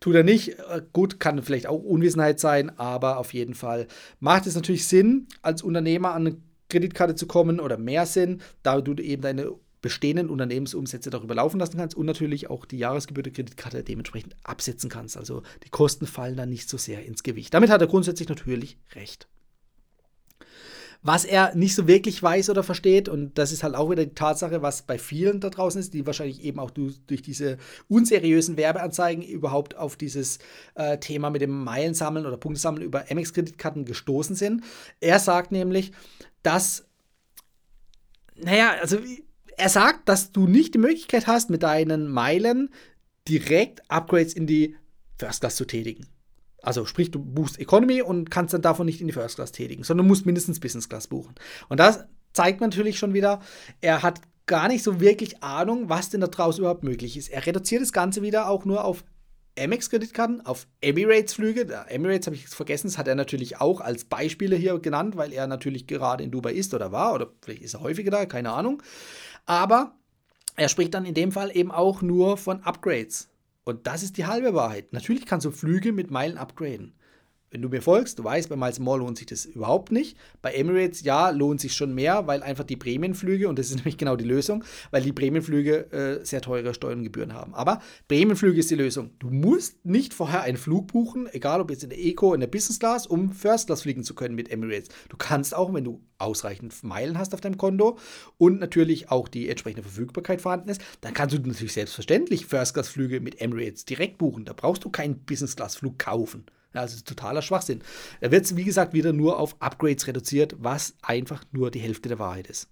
Tut 0.00 0.16
er 0.16 0.24
nicht. 0.24 0.58
Äh, 0.58 0.82
gut, 0.92 1.20
kann 1.20 1.42
vielleicht 1.42 1.68
auch 1.68 1.82
Unwissenheit 1.82 2.40
sein, 2.40 2.76
aber 2.78 3.18
auf 3.18 3.32
jeden 3.32 3.54
Fall 3.54 3.86
macht 4.18 4.48
es 4.48 4.56
natürlich 4.56 4.88
Sinn, 4.88 5.28
als 5.42 5.62
Unternehmer 5.62 6.14
an 6.14 6.42
Kreditkarte 6.68 7.14
zu 7.14 7.26
kommen 7.26 7.60
oder 7.60 7.78
mehr 7.78 8.06
sind, 8.06 8.42
da 8.62 8.80
du 8.80 8.94
eben 8.94 9.22
deine 9.22 9.52
bestehenden 9.80 10.28
Unternehmensumsätze 10.28 11.10
darüber 11.10 11.34
laufen 11.34 11.60
lassen 11.60 11.76
kannst 11.78 11.96
und 11.96 12.06
natürlich 12.06 12.50
auch 12.50 12.64
die 12.64 12.78
Jahresgebühr 12.78 13.22
der 13.22 13.32
Kreditkarte 13.32 13.84
dementsprechend 13.84 14.34
absetzen 14.42 14.90
kannst. 14.90 15.16
Also 15.16 15.42
die 15.64 15.70
Kosten 15.70 16.06
fallen 16.06 16.36
dann 16.36 16.48
nicht 16.48 16.68
so 16.68 16.76
sehr 16.76 17.04
ins 17.04 17.22
Gewicht. 17.22 17.54
Damit 17.54 17.70
hat 17.70 17.80
er 17.80 17.86
grundsätzlich 17.86 18.28
natürlich 18.28 18.78
recht. 18.94 19.28
Was 21.00 21.24
er 21.24 21.54
nicht 21.54 21.76
so 21.76 21.86
wirklich 21.86 22.20
weiß 22.20 22.50
oder 22.50 22.64
versteht, 22.64 23.08
und 23.08 23.38
das 23.38 23.52
ist 23.52 23.62
halt 23.62 23.76
auch 23.76 23.88
wieder 23.88 24.04
die 24.04 24.14
Tatsache, 24.14 24.62
was 24.62 24.82
bei 24.82 24.98
vielen 24.98 25.38
da 25.40 25.48
draußen 25.48 25.80
ist, 25.80 25.94
die 25.94 26.06
wahrscheinlich 26.06 26.42
eben 26.42 26.58
auch 26.58 26.72
durch 26.72 27.22
diese 27.22 27.56
unseriösen 27.88 28.56
Werbeanzeigen 28.56 29.22
überhaupt 29.22 29.76
auf 29.76 29.94
dieses 29.94 30.40
äh, 30.74 30.98
Thema 30.98 31.30
mit 31.30 31.40
dem 31.40 31.62
Meilensammeln 31.62 32.26
oder 32.26 32.36
Punktesammeln 32.36 32.84
über 32.84 33.04
MX-Kreditkarten 33.10 33.84
gestoßen 33.84 34.34
sind. 34.34 34.64
Er 34.98 35.20
sagt 35.20 35.52
nämlich, 35.52 35.92
dass, 36.42 36.84
naja, 38.34 38.74
also 38.80 38.98
er 39.56 39.68
sagt, 39.68 40.08
dass 40.08 40.32
du 40.32 40.48
nicht 40.48 40.74
die 40.74 40.78
Möglichkeit 40.78 41.28
hast, 41.28 41.48
mit 41.48 41.62
deinen 41.62 42.08
Meilen 42.08 42.70
direkt 43.28 43.88
Upgrades 43.88 44.32
in 44.32 44.48
die 44.48 44.76
First 45.16 45.40
Class 45.40 45.56
zu 45.56 45.64
tätigen. 45.64 46.06
Also 46.62 46.84
sprich, 46.84 47.10
du 47.10 47.20
buchst 47.20 47.58
Economy 47.60 48.02
und 48.02 48.30
kannst 48.30 48.54
dann 48.54 48.62
davon 48.62 48.86
nicht 48.86 49.00
in 49.00 49.06
die 49.06 49.12
First 49.12 49.36
Class 49.36 49.52
tätigen, 49.52 49.84
sondern 49.84 50.06
musst 50.06 50.26
mindestens 50.26 50.60
Business 50.60 50.88
Class 50.88 51.06
buchen. 51.06 51.34
Und 51.68 51.78
das 51.78 52.04
zeigt 52.32 52.60
natürlich 52.60 52.98
schon 52.98 53.14
wieder, 53.14 53.40
er 53.80 54.02
hat 54.02 54.20
gar 54.46 54.68
nicht 54.68 54.82
so 54.82 55.00
wirklich 55.00 55.42
Ahnung, 55.42 55.88
was 55.88 56.10
denn 56.10 56.20
da 56.20 56.26
draußen 56.26 56.60
überhaupt 56.60 56.82
möglich 56.82 57.16
ist. 57.16 57.28
Er 57.28 57.46
reduziert 57.46 57.82
das 57.82 57.92
Ganze 57.92 58.22
wieder 58.22 58.48
auch 58.48 58.64
nur 58.64 58.84
auf 58.84 59.04
Amex-Kreditkarten, 59.58 60.44
auf 60.46 60.66
Emirates-Flüge. 60.80 61.84
Emirates 61.88 62.26
habe 62.26 62.36
ich 62.36 62.48
vergessen, 62.48 62.88
das 62.88 62.98
hat 62.98 63.08
er 63.08 63.14
natürlich 63.14 63.60
auch 63.60 63.80
als 63.80 64.04
Beispiele 64.04 64.56
hier 64.56 64.78
genannt, 64.78 65.16
weil 65.16 65.32
er 65.32 65.46
natürlich 65.46 65.86
gerade 65.86 66.24
in 66.24 66.30
Dubai 66.30 66.52
ist 66.52 66.74
oder 66.74 66.92
war, 66.92 67.14
oder 67.14 67.28
vielleicht 67.42 67.62
ist 67.62 67.74
er 67.74 67.80
häufiger 67.80 68.10
da, 68.10 68.26
keine 68.26 68.52
Ahnung. 68.52 68.82
Aber 69.46 69.94
er 70.56 70.68
spricht 70.68 70.94
dann 70.94 71.04
in 71.04 71.14
dem 71.14 71.32
Fall 71.32 71.54
eben 71.54 71.70
auch 71.70 72.02
nur 72.02 72.36
von 72.36 72.62
Upgrades 72.62 73.28
Und 73.68 73.86
das 73.86 74.02
ist 74.02 74.16
die 74.16 74.24
halbe 74.24 74.54
Wahrheit. 74.54 74.94
Natürlich 74.94 75.26
kannst 75.26 75.44
du 75.44 75.50
Flüge 75.50 75.92
mit 75.92 76.10
Meilen 76.10 76.38
upgraden. 76.38 76.94
Wenn 77.50 77.62
du 77.62 77.70
mir 77.70 77.80
folgst, 77.80 78.18
du 78.18 78.24
weißt, 78.24 78.50
bei 78.50 78.56
Miles 78.56 78.78
More 78.78 78.98
lohnt 78.98 79.16
sich 79.16 79.26
das 79.26 79.46
überhaupt 79.46 79.90
nicht. 79.90 80.18
Bei 80.42 80.52
Emirates, 80.52 81.02
ja, 81.02 81.30
lohnt 81.30 81.60
sich 81.60 81.72
schon 81.72 81.94
mehr, 81.94 82.26
weil 82.26 82.42
einfach 82.42 82.64
die 82.64 82.76
Prämienflüge, 82.76 83.48
und 83.48 83.58
das 83.58 83.70
ist 83.70 83.76
nämlich 83.76 83.96
genau 83.96 84.16
die 84.16 84.24
Lösung, 84.24 84.64
weil 84.90 85.02
die 85.02 85.12
Prämienflüge 85.12 85.92
äh, 85.92 86.24
sehr 86.24 86.42
teure 86.42 86.74
Steuern 86.74 86.98
haben. 87.32 87.54
Aber 87.54 87.80
Prämienflüge 88.06 88.60
ist 88.60 88.70
die 88.70 88.74
Lösung. 88.74 89.10
Du 89.18 89.30
musst 89.30 89.84
nicht 89.84 90.12
vorher 90.12 90.42
einen 90.42 90.58
Flug 90.58 90.88
buchen, 90.88 91.26
egal 91.32 91.60
ob 91.60 91.70
jetzt 91.70 91.84
in 91.84 91.90
der 91.90 91.98
Eco, 91.98 92.34
in 92.34 92.40
der 92.40 92.48
Business 92.48 92.78
Class, 92.78 93.06
um 93.06 93.32
First 93.32 93.66
Class 93.66 93.82
fliegen 93.82 94.04
zu 94.04 94.14
können 94.14 94.34
mit 94.34 94.50
Emirates. 94.50 94.88
Du 95.08 95.16
kannst 95.16 95.54
auch, 95.54 95.72
wenn 95.72 95.84
du 95.84 96.02
ausreichend 96.18 96.82
Meilen 96.82 97.16
hast 97.16 97.32
auf 97.32 97.40
deinem 97.40 97.56
Konto 97.56 97.98
und 98.36 98.60
natürlich 98.60 99.10
auch 99.10 99.28
die 99.28 99.48
entsprechende 99.48 99.82
Verfügbarkeit 99.82 100.42
vorhanden 100.42 100.68
ist, 100.68 100.82
dann 101.00 101.14
kannst 101.14 101.34
du 101.34 101.40
natürlich 101.40 101.72
selbstverständlich 101.72 102.46
First 102.46 102.74
Class 102.74 102.88
Flüge 102.88 103.20
mit 103.20 103.40
Emirates 103.40 103.84
direkt 103.86 104.18
buchen. 104.18 104.44
Da 104.44 104.52
brauchst 104.52 104.84
du 104.84 104.90
keinen 104.90 105.20
Business 105.20 105.56
Class 105.56 105.76
Flug 105.76 105.98
kaufen. 105.98 106.44
Also 106.72 107.00
totaler 107.02 107.42
Schwachsinn. 107.42 107.82
Er 108.20 108.30
wird, 108.30 108.56
wie 108.56 108.64
gesagt, 108.64 108.92
wieder 108.92 109.12
nur 109.12 109.38
auf 109.38 109.56
Upgrades 109.60 110.06
reduziert, 110.06 110.56
was 110.58 110.94
einfach 111.02 111.42
nur 111.52 111.70
die 111.70 111.80
Hälfte 111.80 112.08
der 112.08 112.18
Wahrheit 112.18 112.46
ist. 112.46 112.68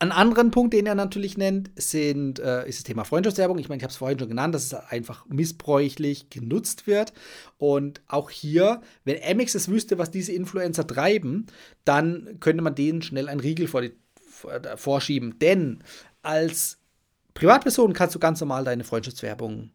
Ein 0.00 0.12
anderen 0.12 0.50
Punkt, 0.50 0.74
den 0.74 0.86
er 0.86 0.94
natürlich 0.94 1.38
nennt, 1.38 1.70
sind, 1.76 2.38
äh, 2.38 2.68
ist 2.68 2.80
das 2.80 2.84
Thema 2.84 3.04
Freundschaftswerbung. 3.04 3.58
Ich 3.58 3.68
meine, 3.68 3.78
ich 3.78 3.84
habe 3.84 3.92
es 3.92 3.96
vorhin 3.96 4.18
schon 4.18 4.28
genannt, 4.28 4.54
dass 4.54 4.64
es 4.64 4.74
einfach 4.74 5.24
missbräuchlich 5.26 6.30
genutzt 6.30 6.86
wird. 6.86 7.12
Und 7.58 8.02
auch 8.08 8.28
hier, 8.28 8.80
wenn 9.04 9.22
Amex 9.22 9.54
es 9.54 9.68
wüsste, 9.68 9.96
was 9.96 10.10
diese 10.10 10.32
Influencer 10.32 10.86
treiben, 10.86 11.46
dann 11.84 12.38
könnte 12.40 12.62
man 12.62 12.74
denen 12.74 13.02
schnell 13.02 13.28
einen 13.28 13.40
Riegel 13.40 13.68
vor 13.68 13.82
die, 13.82 13.92
äh, 14.48 14.76
vorschieben. 14.76 15.38
Denn 15.38 15.82
als 16.22 16.78
Privatperson 17.34 17.92
kannst 17.92 18.14
du 18.14 18.18
ganz 18.18 18.40
normal 18.40 18.64
deine 18.64 18.84
Freundschaftswerbung 18.84 19.70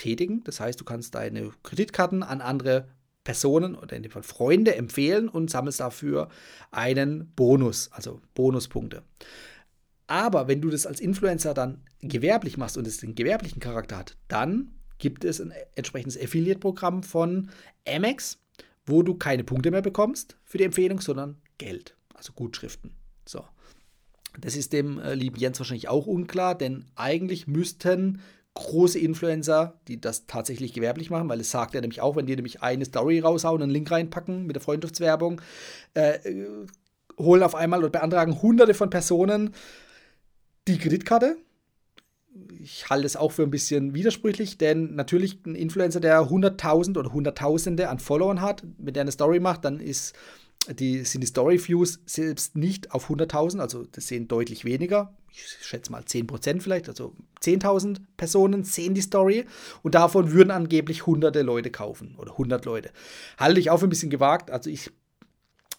tätigen. 0.00 0.42
Das 0.44 0.60
heißt, 0.60 0.80
du 0.80 0.84
kannst 0.84 1.14
deine 1.14 1.52
Kreditkarten 1.62 2.22
an 2.22 2.40
andere 2.40 2.88
Personen 3.22 3.74
oder 3.74 3.96
in 3.96 4.02
dem 4.02 4.10
Fall 4.10 4.22
Freunde 4.22 4.74
empfehlen 4.74 5.28
und 5.28 5.50
sammelst 5.50 5.80
dafür 5.80 6.28
einen 6.70 7.32
Bonus, 7.36 7.90
also 7.92 8.20
Bonuspunkte. 8.34 9.02
Aber 10.06 10.48
wenn 10.48 10.60
du 10.60 10.70
das 10.70 10.86
als 10.86 11.00
Influencer 11.00 11.54
dann 11.54 11.82
gewerblich 12.00 12.56
machst 12.56 12.76
und 12.76 12.86
es 12.86 12.96
den 12.96 13.14
gewerblichen 13.14 13.60
Charakter 13.60 13.98
hat, 13.98 14.16
dann 14.26 14.72
gibt 14.98 15.24
es 15.24 15.40
ein 15.40 15.52
entsprechendes 15.74 16.20
Affiliate-Programm 16.20 17.02
von 17.02 17.50
Amex, 17.86 18.38
wo 18.86 19.02
du 19.02 19.14
keine 19.14 19.44
Punkte 19.44 19.70
mehr 19.70 19.82
bekommst 19.82 20.36
für 20.44 20.58
die 20.58 20.64
Empfehlung, 20.64 21.00
sondern 21.00 21.36
Geld, 21.58 21.94
also 22.14 22.32
Gutschriften. 22.32 22.92
So. 23.26 23.44
Das 24.40 24.56
ist 24.56 24.72
dem 24.72 24.98
äh, 24.98 25.14
lieben 25.14 25.36
Jens 25.36 25.58
wahrscheinlich 25.58 25.88
auch 25.88 26.06
unklar, 26.06 26.56
denn 26.56 26.86
eigentlich 26.94 27.46
müssten 27.46 28.20
große 28.54 28.98
Influencer, 28.98 29.80
die 29.88 30.00
das 30.00 30.26
tatsächlich 30.26 30.72
gewerblich 30.72 31.10
machen, 31.10 31.28
weil 31.28 31.40
es 31.40 31.50
sagt 31.50 31.74
er 31.74 31.80
nämlich 31.80 32.00
auch, 32.00 32.16
wenn 32.16 32.26
die 32.26 32.34
nämlich 32.34 32.62
eine 32.62 32.84
Story 32.84 33.20
raushauen, 33.20 33.62
einen 33.62 33.70
Link 33.70 33.90
reinpacken 33.90 34.46
mit 34.46 34.56
der 34.56 34.62
Freundschaftswerbung, 34.62 35.40
äh, 35.94 36.18
holen 37.18 37.42
auf 37.42 37.54
einmal 37.54 37.80
oder 37.80 37.90
beantragen 37.90 38.42
hunderte 38.42 38.74
von 38.74 38.90
Personen 38.90 39.54
die 40.66 40.78
Kreditkarte. 40.78 41.36
Ich 42.60 42.88
halte 42.88 43.06
es 43.06 43.16
auch 43.16 43.32
für 43.32 43.42
ein 43.42 43.50
bisschen 43.50 43.94
widersprüchlich, 43.94 44.58
denn 44.58 44.94
natürlich 44.94 45.44
ein 45.46 45.54
Influencer, 45.54 46.00
der 46.00 46.20
100.000 46.22 46.98
oder 46.98 47.12
Hunderttausende 47.12 47.88
an 47.88 47.98
Followern 47.98 48.40
hat, 48.40 48.64
mit 48.78 48.96
der 48.96 49.02
eine 49.02 49.12
Story 49.12 49.40
macht, 49.40 49.64
dann 49.64 49.80
ist 49.80 50.14
die, 50.68 51.04
sind 51.04 51.22
die 51.22 51.26
Story-Views 51.26 52.00
selbst 52.06 52.56
nicht 52.56 52.92
auf 52.92 53.10
100.000, 53.10 53.60
also 53.60 53.84
das 53.84 54.08
sehen 54.08 54.28
deutlich 54.28 54.64
weniger. 54.64 55.14
Ich 55.32 55.66
schätze 55.66 55.92
mal 55.92 56.02
10% 56.02 56.60
vielleicht, 56.60 56.88
also 56.88 57.14
10.000 57.42 57.98
Personen 58.16 58.64
sehen 58.64 58.94
die 58.94 59.00
Story 59.00 59.46
und 59.82 59.94
davon 59.94 60.32
würden 60.32 60.50
angeblich 60.50 61.06
hunderte 61.06 61.42
Leute 61.42 61.70
kaufen 61.70 62.16
oder 62.18 62.32
100 62.32 62.64
Leute. 62.64 62.90
Halte 63.38 63.60
ich 63.60 63.70
auch 63.70 63.78
für 63.78 63.86
ein 63.86 63.90
bisschen 63.90 64.10
gewagt, 64.10 64.50
also 64.50 64.68
ich 64.68 64.90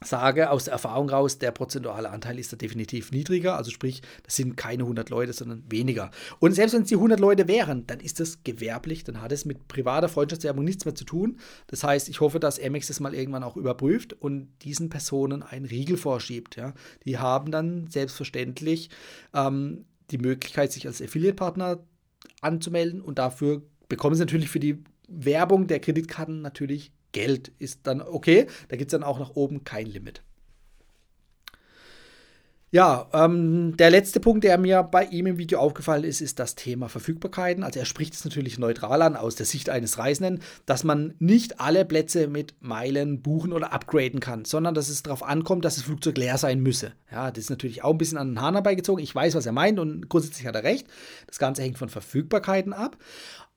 sage 0.03 0.49
aus 0.49 0.65
der 0.65 0.73
Erfahrung 0.73 1.09
raus, 1.09 1.37
der 1.37 1.51
prozentuale 1.51 2.09
Anteil 2.09 2.39
ist 2.39 2.51
da 2.51 2.57
definitiv 2.57 3.11
niedriger. 3.11 3.55
Also 3.55 3.69
sprich, 3.69 4.01
das 4.23 4.35
sind 4.35 4.57
keine 4.57 4.83
100 4.83 5.09
Leute, 5.09 5.33
sondern 5.33 5.63
weniger. 5.69 6.09
Und 6.39 6.53
selbst 6.53 6.73
wenn 6.73 6.81
es 6.81 6.87
die 6.87 6.95
100 6.95 7.19
Leute 7.19 7.47
wären, 7.47 7.85
dann 7.85 7.99
ist 7.99 8.19
das 8.19 8.43
gewerblich, 8.43 9.03
dann 9.03 9.21
hat 9.21 9.31
es 9.31 9.45
mit 9.45 9.67
privater 9.67 10.09
Freundschaftswerbung 10.09 10.63
nichts 10.63 10.85
mehr 10.85 10.95
zu 10.95 11.05
tun. 11.05 11.37
Das 11.67 11.83
heißt, 11.83 12.09
ich 12.09 12.19
hoffe, 12.19 12.39
dass 12.39 12.59
Amex 12.59 12.87
das 12.87 12.99
mal 12.99 13.13
irgendwann 13.13 13.43
auch 13.43 13.57
überprüft 13.57 14.13
und 14.13 14.49
diesen 14.63 14.89
Personen 14.89 15.43
einen 15.43 15.65
Riegel 15.65 15.97
vorschiebt. 15.97 16.55
Ja. 16.55 16.73
Die 17.05 17.19
haben 17.19 17.51
dann 17.51 17.87
selbstverständlich 17.87 18.89
ähm, 19.33 19.85
die 20.09 20.17
Möglichkeit, 20.17 20.71
sich 20.71 20.87
als 20.87 21.01
Affiliate-Partner 21.01 21.79
anzumelden 22.41 23.01
und 23.01 23.19
dafür 23.19 23.61
bekommen 23.87 24.15
sie 24.15 24.21
natürlich 24.21 24.49
für 24.49 24.59
die 24.59 24.83
Werbung 25.07 25.67
der 25.67 25.79
Kreditkarten 25.79 26.41
natürlich 26.41 26.91
Geld 27.11 27.51
ist 27.59 27.81
dann 27.83 28.01
okay. 28.01 28.47
Da 28.69 28.77
gibt 28.77 28.91
es 28.91 28.97
dann 28.97 29.07
auch 29.07 29.19
nach 29.19 29.31
oben 29.35 29.63
kein 29.63 29.87
Limit. 29.87 30.21
Ja, 32.73 33.09
ähm, 33.11 33.75
der 33.75 33.89
letzte 33.89 34.21
Punkt, 34.21 34.45
der 34.45 34.57
mir 34.57 34.81
bei 34.81 35.03
ihm 35.03 35.25
im 35.25 35.37
Video 35.37 35.59
aufgefallen 35.59 36.05
ist, 36.05 36.21
ist 36.21 36.39
das 36.39 36.55
Thema 36.55 36.87
Verfügbarkeiten. 36.87 37.65
Also 37.65 37.79
er 37.79 37.85
spricht 37.85 38.13
es 38.13 38.23
natürlich 38.23 38.57
neutral 38.59 39.01
an, 39.01 39.17
aus 39.17 39.35
der 39.35 39.45
Sicht 39.45 39.69
eines 39.69 39.97
Reisenden, 39.97 40.39
dass 40.65 40.85
man 40.85 41.13
nicht 41.19 41.59
alle 41.59 41.83
Plätze 41.83 42.29
mit 42.29 42.55
Meilen 42.61 43.21
buchen 43.21 43.51
oder 43.51 43.73
upgraden 43.73 44.21
kann, 44.21 44.45
sondern 44.45 44.73
dass 44.73 44.87
es 44.87 45.03
darauf 45.03 45.21
ankommt, 45.21 45.65
dass 45.65 45.75
das 45.75 45.83
Flugzeug 45.83 46.17
leer 46.17 46.37
sein 46.37 46.61
müsse. 46.61 46.93
Ja, 47.11 47.29
das 47.29 47.43
ist 47.43 47.49
natürlich 47.49 47.83
auch 47.83 47.91
ein 47.91 47.97
bisschen 47.97 48.17
an 48.17 48.29
den 48.29 48.41
Hahn 48.41 48.53
herbeigezogen. 48.53 49.03
Ich 49.03 49.13
weiß, 49.13 49.35
was 49.35 49.45
er 49.45 49.51
meint 49.51 49.77
und 49.77 50.07
grundsätzlich 50.07 50.47
hat 50.47 50.55
er 50.55 50.63
recht. 50.63 50.87
Das 51.27 51.39
Ganze 51.39 51.63
hängt 51.63 51.77
von 51.77 51.89
Verfügbarkeiten 51.89 52.71
ab. 52.71 52.97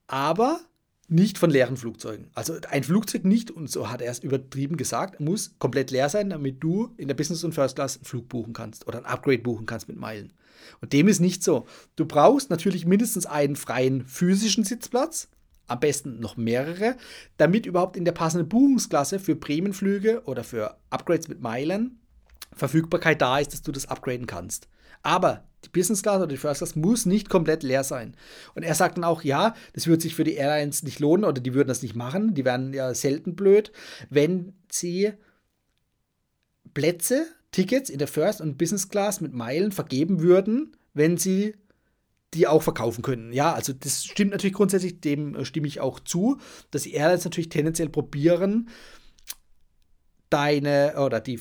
Aber 0.07 0.59
nicht 1.07 1.37
von 1.37 1.49
leeren 1.49 1.77
Flugzeugen. 1.77 2.27
Also 2.33 2.55
ein 2.69 2.83
Flugzeug 2.83 3.25
nicht, 3.25 3.51
und 3.51 3.69
so 3.69 3.89
hat 3.89 4.01
er 4.01 4.11
es 4.11 4.19
übertrieben 4.19 4.77
gesagt, 4.77 5.19
muss 5.19 5.55
komplett 5.59 5.91
leer 5.91 6.09
sein, 6.09 6.29
damit 6.29 6.63
du 6.63 6.93
in 6.97 7.07
der 7.07 7.15
Business 7.15 7.43
und 7.43 7.53
First 7.53 7.75
Class 7.75 7.97
einen 7.97 8.05
Flug 8.05 8.27
buchen 8.29 8.53
kannst 8.53 8.87
oder 8.87 8.99
ein 8.99 9.05
Upgrade 9.05 9.39
buchen 9.39 9.65
kannst 9.65 9.87
mit 9.87 9.97
Meilen. 9.97 10.33
Und 10.81 10.93
dem 10.93 11.07
ist 11.07 11.19
nicht 11.19 11.43
so. 11.43 11.67
Du 11.95 12.05
brauchst 12.05 12.49
natürlich 12.49 12.85
mindestens 12.85 13.25
einen 13.25 13.55
freien 13.55 14.05
physischen 14.05 14.63
Sitzplatz, 14.63 15.27
am 15.67 15.79
besten 15.79 16.19
noch 16.19 16.37
mehrere, 16.37 16.95
damit 17.37 17.65
überhaupt 17.65 17.97
in 17.97 18.05
der 18.05 18.11
passenden 18.11 18.49
Buchungsklasse 18.49 19.19
für 19.19 19.35
Prämienflüge 19.35 20.23
oder 20.25 20.43
für 20.43 20.77
Upgrades 20.89 21.27
mit 21.27 21.41
Meilen 21.41 21.99
Verfügbarkeit 22.55 23.21
da 23.21 23.39
ist, 23.39 23.53
dass 23.53 23.61
du 23.61 23.71
das 23.71 23.87
upgraden 23.87 24.27
kannst. 24.27 24.67
Aber 25.05 25.43
die 25.63 25.69
Business 25.69 26.01
Class 26.01 26.17
oder 26.17 26.27
die 26.27 26.37
First 26.37 26.59
Class 26.59 26.75
muss 26.75 27.05
nicht 27.05 27.29
komplett 27.29 27.61
leer 27.61 27.83
sein. 27.83 28.15
Und 28.55 28.63
er 28.63 28.73
sagt 28.73 28.97
dann 28.97 29.03
auch, 29.03 29.23
ja, 29.23 29.53
das 29.73 29.85
würde 29.85 30.01
sich 30.01 30.15
für 30.15 30.23
die 30.23 30.33
Airlines 30.33 30.81
nicht 30.81 30.99
lohnen 30.99 31.25
oder 31.25 31.41
die 31.41 31.53
würden 31.53 31.67
das 31.67 31.83
nicht 31.83 31.95
machen. 31.95 32.33
Die 32.33 32.43
wären 32.43 32.73
ja 32.73 32.93
selten 32.95 33.35
blöd, 33.35 33.71
wenn 34.09 34.53
sie 34.71 35.13
Plätze, 36.73 37.27
Tickets 37.51 37.91
in 37.91 37.99
der 37.99 38.07
First 38.07 38.41
und 38.41 38.57
Business 38.57 38.89
Class 38.89 39.21
mit 39.21 39.31
Meilen 39.31 39.71
vergeben 39.71 40.21
würden, 40.21 40.75
wenn 40.95 41.17
sie 41.17 41.55
die 42.33 42.47
auch 42.47 42.63
verkaufen 42.63 43.03
können. 43.03 43.31
Ja, 43.31 43.53
also 43.53 43.71
das 43.71 44.05
stimmt 44.05 44.31
natürlich 44.31 44.55
grundsätzlich, 44.55 45.01
dem 45.01 45.45
stimme 45.45 45.67
ich 45.67 45.81
auch 45.81 45.99
zu, 45.99 46.39
dass 46.71 46.81
die 46.81 46.93
Airlines 46.93 47.25
natürlich 47.25 47.49
tendenziell 47.49 47.89
probieren, 47.89 48.69
deine 50.31 50.95
oder 50.97 51.21
die 51.21 51.39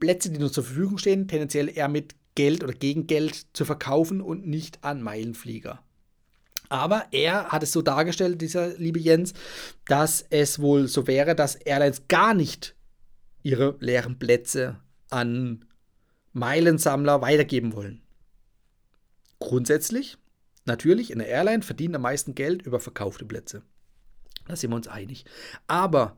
Plätze, 0.00 0.28
die 0.30 0.40
nur 0.40 0.52
zur 0.52 0.64
Verfügung 0.64 0.98
stehen, 0.98 1.28
tendenziell 1.28 1.70
eher 1.70 1.88
mit 1.88 2.16
Geld 2.36 2.62
oder 2.62 2.72
gegen 2.72 3.08
Geld 3.08 3.48
zu 3.52 3.64
verkaufen 3.64 4.20
und 4.20 4.46
nicht 4.46 4.84
an 4.84 5.02
Meilenflieger. 5.02 5.82
Aber 6.68 7.06
er 7.10 7.48
hat 7.48 7.62
es 7.62 7.72
so 7.72 7.82
dargestellt, 7.82 8.40
dieser 8.40 8.76
liebe 8.76 8.98
Jens, 8.98 9.34
dass 9.86 10.24
es 10.30 10.60
wohl 10.60 10.86
so 10.88 11.06
wäre, 11.06 11.34
dass 11.34 11.56
Airlines 11.56 12.08
gar 12.08 12.34
nicht 12.34 12.76
ihre 13.42 13.76
leeren 13.80 14.18
Plätze 14.18 14.80
an 15.10 15.64
Meilensammler 16.32 17.20
weitergeben 17.20 17.72
wollen. 17.74 18.02
Grundsätzlich, 19.38 20.18
natürlich, 20.64 21.10
in 21.10 21.18
der 21.18 21.28
Airline 21.28 21.62
verdienen 21.62 21.96
am 21.96 22.02
meisten 22.02 22.34
Geld 22.34 22.62
über 22.62 22.80
verkaufte 22.80 23.24
Plätze. 23.24 23.62
Da 24.46 24.56
sind 24.56 24.70
wir 24.70 24.76
uns 24.76 24.88
einig. 24.88 25.24
Aber 25.66 26.16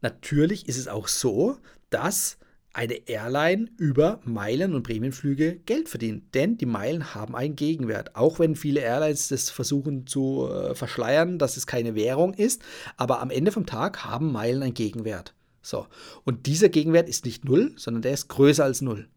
natürlich 0.00 0.68
ist 0.68 0.78
es 0.78 0.88
auch 0.88 1.08
so, 1.08 1.58
dass 1.90 2.38
eine 2.76 3.08
Airline 3.08 3.70
über 3.78 4.20
Meilen 4.24 4.74
und 4.74 4.82
Prämienflüge 4.82 5.56
Geld 5.64 5.88
verdient. 5.88 6.34
Denn 6.34 6.58
die 6.58 6.66
Meilen 6.66 7.14
haben 7.14 7.34
einen 7.34 7.56
Gegenwert. 7.56 8.14
Auch 8.16 8.38
wenn 8.38 8.54
viele 8.54 8.80
Airlines 8.80 9.28
das 9.28 9.48
versuchen 9.48 10.06
zu 10.06 10.46
äh, 10.52 10.74
verschleiern, 10.74 11.38
dass 11.38 11.56
es 11.56 11.66
keine 11.66 11.94
Währung 11.94 12.34
ist. 12.34 12.62
Aber 12.98 13.22
am 13.22 13.30
Ende 13.30 13.50
vom 13.50 13.64
Tag 13.64 14.04
haben 14.04 14.30
Meilen 14.30 14.62
einen 14.62 14.74
Gegenwert. 14.74 15.34
So. 15.62 15.86
Und 16.24 16.44
dieser 16.44 16.68
Gegenwert 16.68 17.08
ist 17.08 17.24
nicht 17.24 17.46
null, 17.46 17.72
sondern 17.76 18.02
der 18.02 18.12
ist 18.12 18.28
größer 18.28 18.64
als 18.64 18.82
null. 18.82 19.08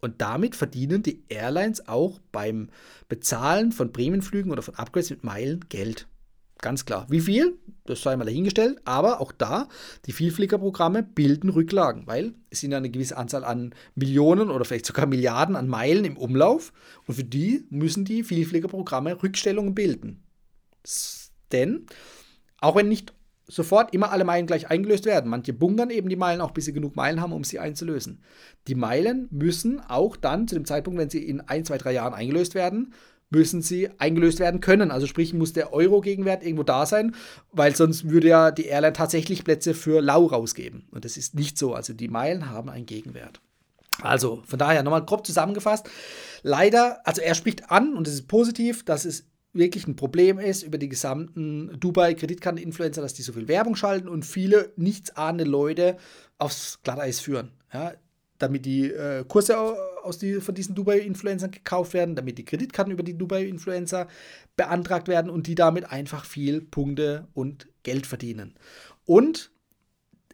Und 0.00 0.20
damit 0.20 0.54
verdienen 0.54 1.02
die 1.02 1.24
Airlines 1.28 1.88
auch 1.88 2.20
beim 2.30 2.70
Bezahlen 3.08 3.72
von 3.72 3.92
Prämienflügen 3.92 4.52
oder 4.52 4.62
von 4.62 4.76
Upgrades 4.76 5.10
mit 5.10 5.24
Meilen 5.24 5.64
Geld. 5.68 6.06
Ganz 6.60 6.84
klar. 6.84 7.06
Wie 7.08 7.20
viel? 7.20 7.58
Das 7.86 8.02
sei 8.02 8.16
mal 8.16 8.24
dahingestellt. 8.24 8.80
Aber 8.84 9.20
auch 9.20 9.32
da, 9.32 9.68
die 10.06 10.12
Vielfliegerprogramme 10.12 11.02
bilden 11.02 11.48
Rücklagen, 11.48 12.06
weil 12.06 12.34
es 12.50 12.60
sind 12.60 12.74
eine 12.74 12.90
gewisse 12.90 13.16
Anzahl 13.16 13.44
an 13.44 13.74
Millionen 13.94 14.50
oder 14.50 14.64
vielleicht 14.64 14.86
sogar 14.86 15.06
Milliarden 15.06 15.56
an 15.56 15.68
Meilen 15.68 16.04
im 16.04 16.16
Umlauf. 16.16 16.72
Und 17.06 17.14
für 17.14 17.24
die 17.24 17.66
müssen 17.70 18.04
die 18.04 18.22
Vielfliegerprogramme 18.22 19.22
Rückstellungen 19.22 19.74
bilden. 19.74 20.22
Denn 21.52 21.86
auch 22.60 22.76
wenn 22.76 22.88
nicht 22.88 23.14
sofort 23.50 23.92
immer 23.92 24.12
alle 24.12 24.24
Meilen 24.24 24.46
gleich 24.46 24.70
eingelöst 24.70 25.06
werden. 25.06 25.30
Manche 25.30 25.52
bunkern 25.52 25.90
eben 25.90 26.08
die 26.08 26.16
Meilen 26.16 26.40
auch, 26.40 26.52
bis 26.52 26.66
sie 26.66 26.72
genug 26.72 26.94
Meilen 26.94 27.20
haben, 27.20 27.32
um 27.32 27.44
sie 27.44 27.58
einzulösen. 27.58 28.22
Die 28.68 28.74
Meilen 28.74 29.28
müssen 29.30 29.80
auch 29.80 30.16
dann 30.16 30.46
zu 30.46 30.54
dem 30.54 30.64
Zeitpunkt, 30.64 31.00
wenn 31.00 31.10
sie 31.10 31.26
in 31.26 31.40
ein, 31.40 31.64
zwei, 31.64 31.78
drei 31.78 31.92
Jahren 31.92 32.14
eingelöst 32.14 32.54
werden, 32.54 32.92
müssen 33.30 33.62
sie 33.62 33.88
eingelöst 33.98 34.40
werden 34.40 34.60
können. 34.60 34.90
Also 34.90 35.06
sprich, 35.06 35.32
muss 35.32 35.52
der 35.52 35.72
Euro-Gegenwert 35.72 36.42
irgendwo 36.42 36.64
da 36.64 36.84
sein, 36.84 37.14
weil 37.52 37.74
sonst 37.74 38.10
würde 38.10 38.28
ja 38.28 38.50
die 38.50 38.66
Airline 38.66 38.92
tatsächlich 38.92 39.44
Plätze 39.44 39.74
für 39.74 40.02
lau 40.02 40.26
rausgeben. 40.26 40.86
Und 40.90 41.04
das 41.04 41.16
ist 41.16 41.34
nicht 41.34 41.56
so. 41.56 41.74
Also 41.74 41.92
die 41.92 42.08
Meilen 42.08 42.50
haben 42.50 42.68
einen 42.68 42.86
Gegenwert. 42.86 43.40
Also 44.02 44.42
von 44.46 44.58
daher 44.58 44.82
nochmal 44.82 45.04
grob 45.04 45.26
zusammengefasst. 45.26 45.88
Leider, 46.42 47.06
also 47.06 47.20
er 47.22 47.34
spricht 47.34 47.70
an 47.70 47.94
und 47.94 48.08
es 48.08 48.14
ist 48.14 48.28
positiv, 48.28 48.84
dass 48.84 49.04
es 49.04 49.26
wirklich 49.52 49.86
ein 49.86 49.96
Problem 49.96 50.38
ist 50.38 50.62
über 50.62 50.78
die 50.78 50.88
gesamten 50.88 51.78
Dubai-Kreditkarten-Influencer, 51.78 53.02
dass 53.02 53.14
die 53.14 53.22
so 53.22 53.32
viel 53.32 53.48
Werbung 53.48 53.76
schalten 53.76 54.08
und 54.08 54.24
viele 54.24 54.72
nichtsahnende 54.76 55.44
Leute 55.44 55.96
aufs 56.38 56.80
Glatteis 56.82 57.20
führen. 57.20 57.52
Ja, 57.72 57.92
damit 58.40 58.66
die 58.66 58.90
äh, 58.90 59.24
Kurse 59.28 59.56
aus 60.02 60.18
die, 60.18 60.40
von 60.40 60.54
diesen 60.54 60.74
Dubai-Influencern 60.74 61.50
gekauft 61.50 61.94
werden, 61.94 62.16
damit 62.16 62.38
die 62.38 62.44
Kreditkarten 62.44 62.92
über 62.92 63.02
die 63.02 63.16
Dubai-Influencer 63.16 64.08
beantragt 64.56 65.08
werden 65.08 65.30
und 65.30 65.46
die 65.46 65.54
damit 65.54 65.90
einfach 65.90 66.24
viel 66.24 66.60
Punkte 66.60 67.28
und 67.34 67.68
Geld 67.82 68.06
verdienen. 68.06 68.54
Und 69.04 69.52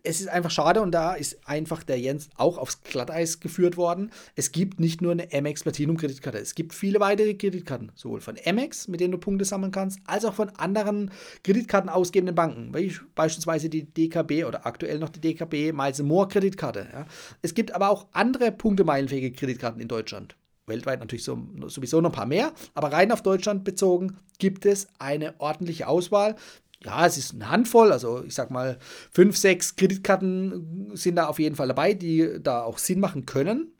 es 0.07 0.21
ist 0.21 0.29
einfach 0.29 0.51
schade 0.51 0.81
und 0.81 0.93
da 0.93 1.15
ist 1.15 1.39
einfach 1.47 1.83
der 1.83 1.99
Jens 1.99 2.31
auch 2.37 2.59
aufs 2.59 2.83
Glatteis 2.83 3.41
geführt 3.41 3.77
worden. 3.77 4.11
Es 4.37 4.53
gibt 4.53 4.79
nicht 4.79 5.03
nur 5.03 5.13
eine 5.13 5.29
Amex 5.33 5.63
Platinum 5.63 5.97
Kreditkarte, 5.97 6.39
es 6.39 6.55
gibt 6.55 6.75
viele 6.75 7.01
weitere 7.01 7.35
Kreditkarten, 7.35 7.93
sowohl 7.95 8.21
von 8.21 8.37
Amex, 8.47 8.89
mit 8.89 9.01
denen 9.01 9.13
du 9.13 9.19
Punkte 9.19 9.45
sammeln 9.45 9.73
kannst, 9.73 9.99
als 10.07 10.25
auch 10.25 10.35
von 10.35 10.51
anderen 10.51 11.11
Kreditkarten 11.43 11.91
ausgebenden 11.91 12.35
Banken, 12.35 12.75
wie 12.75 12.95
beispielsweise 13.15 13.69
die 13.69 13.85
DKB 13.85 14.45
oder 14.45 14.65
aktuell 14.67 14.99
noch 14.99 15.09
die 15.09 15.21
DKB 15.21 15.73
Miles 15.73 16.01
More 16.03 16.29
Kreditkarte. 16.29 16.87
Ja. 16.93 17.07
Es 17.43 17.55
gibt 17.55 17.73
aber 17.73 17.91
auch 17.91 18.07
andere 18.13 18.53
punktemeilenfähige 18.53 19.33
Kreditkarten 19.33 19.81
in 19.81 19.89
Deutschland 19.89 20.37
weltweit 20.67 21.01
natürlich 21.01 21.25
so, 21.25 21.39
sowieso 21.67 22.01
noch 22.01 22.11
ein 22.11 22.17
paar 22.17 22.27
mehr, 22.27 22.53
aber 22.75 22.93
rein 22.93 23.13
auf 23.13 23.23
Deutschland 23.23 23.65
bezogen 23.65 24.19
gibt 24.39 24.67
es 24.67 24.89
eine 24.99 25.35
ordentliche 25.39 25.89
Auswahl 25.89 26.37
ja, 26.85 27.07
es 27.07 27.17
ist 27.17 27.35
eine 27.35 27.51
Handvoll, 27.51 27.93
also 27.93 28.23
ich 28.25 28.35
sag 28.35 28.51
mal, 28.51 28.79
fünf, 29.11 29.37
sechs 29.37 29.77
Kreditkarten 29.77 30.91
sind 30.95 31.17
da 31.17 31.27
auf 31.27 31.39
jeden 31.39 31.57
Fall 31.57 31.69
dabei, 31.69 31.95
die 31.95 32.39
da 32.41 32.63
auch 32.63 32.79
Sinn 32.79 33.01
machen 33.01 33.27
können. 33.27 33.73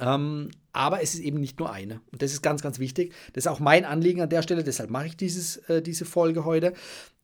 Ähm, 0.00 0.50
aber 0.72 1.02
es 1.02 1.14
ist 1.14 1.20
eben 1.20 1.38
nicht 1.38 1.60
nur 1.60 1.72
eine. 1.72 2.00
Und 2.10 2.20
das 2.20 2.32
ist 2.32 2.42
ganz, 2.42 2.60
ganz 2.60 2.80
wichtig. 2.80 3.14
Das 3.32 3.44
ist 3.44 3.50
auch 3.50 3.60
mein 3.60 3.84
Anliegen 3.84 4.20
an 4.20 4.28
der 4.28 4.42
Stelle, 4.42 4.64
deshalb 4.64 4.90
mache 4.90 5.06
ich 5.06 5.16
dieses, 5.16 5.58
äh, 5.68 5.80
diese 5.80 6.04
Folge 6.04 6.44
heute, 6.44 6.72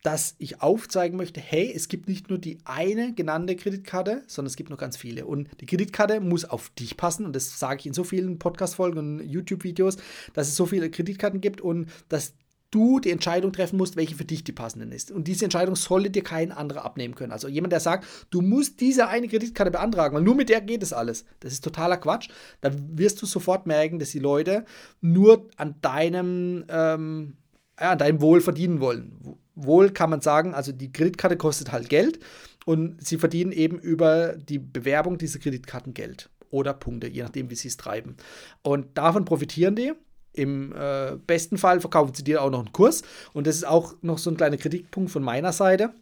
dass 0.02 0.36
ich 0.38 0.62
aufzeigen 0.62 1.18
möchte, 1.18 1.40
hey, 1.40 1.70
es 1.74 1.88
gibt 1.88 2.08
nicht 2.08 2.30
nur 2.30 2.38
die 2.38 2.58
eine 2.64 3.12
genannte 3.12 3.56
Kreditkarte, 3.56 4.22
sondern 4.28 4.46
es 4.46 4.56
gibt 4.56 4.70
noch 4.70 4.78
ganz 4.78 4.96
viele. 4.96 5.26
Und 5.26 5.48
die 5.60 5.66
Kreditkarte 5.66 6.20
muss 6.20 6.44
auf 6.44 6.70
dich 6.70 6.96
passen. 6.96 7.26
Und 7.26 7.34
das 7.34 7.58
sage 7.58 7.80
ich 7.80 7.86
in 7.86 7.92
so 7.92 8.04
vielen 8.04 8.38
Podcast-Folgen 8.38 8.98
und 8.98 9.28
YouTube-Videos, 9.28 9.96
dass 10.32 10.48
es 10.48 10.56
so 10.56 10.64
viele 10.64 10.90
Kreditkarten 10.90 11.40
gibt 11.40 11.60
und 11.60 11.90
dass 12.08 12.34
du 12.70 13.00
die 13.00 13.10
Entscheidung 13.10 13.52
treffen 13.52 13.76
musst, 13.76 13.96
welche 13.96 14.14
für 14.14 14.24
dich 14.24 14.44
die 14.44 14.52
passenden 14.52 14.92
ist. 14.92 15.10
Und 15.10 15.26
diese 15.26 15.44
Entscheidung 15.44 15.76
sollte 15.76 16.10
dir 16.10 16.22
kein 16.22 16.52
anderer 16.52 16.84
abnehmen 16.84 17.14
können. 17.14 17.32
Also 17.32 17.48
jemand, 17.48 17.72
der 17.72 17.80
sagt, 17.80 18.06
du 18.30 18.40
musst 18.40 18.80
diese 18.80 19.08
eine 19.08 19.28
Kreditkarte 19.28 19.70
beantragen, 19.70 20.14
weil 20.14 20.22
nur 20.22 20.34
mit 20.34 20.48
der 20.48 20.60
geht 20.60 20.82
es 20.82 20.92
alles. 20.92 21.24
Das 21.40 21.52
ist 21.52 21.64
totaler 21.64 21.96
Quatsch. 21.96 22.28
Da 22.60 22.70
wirst 22.72 23.20
du 23.22 23.26
sofort 23.26 23.66
merken, 23.66 23.98
dass 23.98 24.10
die 24.10 24.18
Leute 24.18 24.64
nur 25.00 25.48
an 25.56 25.74
deinem, 25.82 26.64
ähm, 26.68 27.36
ja, 27.78 27.92
an 27.92 27.98
deinem 27.98 28.20
Wohl 28.20 28.40
verdienen 28.40 28.80
wollen. 28.80 29.36
Wohl 29.54 29.90
kann 29.90 30.10
man 30.10 30.20
sagen, 30.20 30.54
also 30.54 30.72
die 30.72 30.92
Kreditkarte 30.92 31.36
kostet 31.36 31.72
halt 31.72 31.88
Geld 31.88 32.20
und 32.64 33.04
sie 33.04 33.18
verdienen 33.18 33.52
eben 33.52 33.78
über 33.78 34.34
die 34.36 34.58
Bewerbung 34.58 35.18
dieser 35.18 35.38
Kreditkarten 35.38 35.92
Geld 35.92 36.30
oder 36.50 36.74
Punkte, 36.74 37.08
je 37.08 37.22
nachdem, 37.22 37.50
wie 37.50 37.54
sie 37.54 37.68
es 37.68 37.76
treiben. 37.76 38.16
Und 38.62 38.96
davon 38.96 39.24
profitieren 39.24 39.76
die. 39.76 39.92
Im 40.32 40.72
äh, 40.72 41.16
besten 41.26 41.58
Fall 41.58 41.80
verkaufen 41.80 42.14
sie 42.14 42.24
dir 42.24 42.42
auch 42.42 42.50
noch 42.50 42.60
einen 42.60 42.72
Kurs. 42.72 43.02
Und 43.32 43.46
das 43.46 43.56
ist 43.56 43.66
auch 43.66 43.94
noch 44.02 44.18
so 44.18 44.30
ein 44.30 44.36
kleiner 44.36 44.56
Kritikpunkt 44.56 45.10
von 45.10 45.22
meiner 45.22 45.52
Seite. 45.52 45.92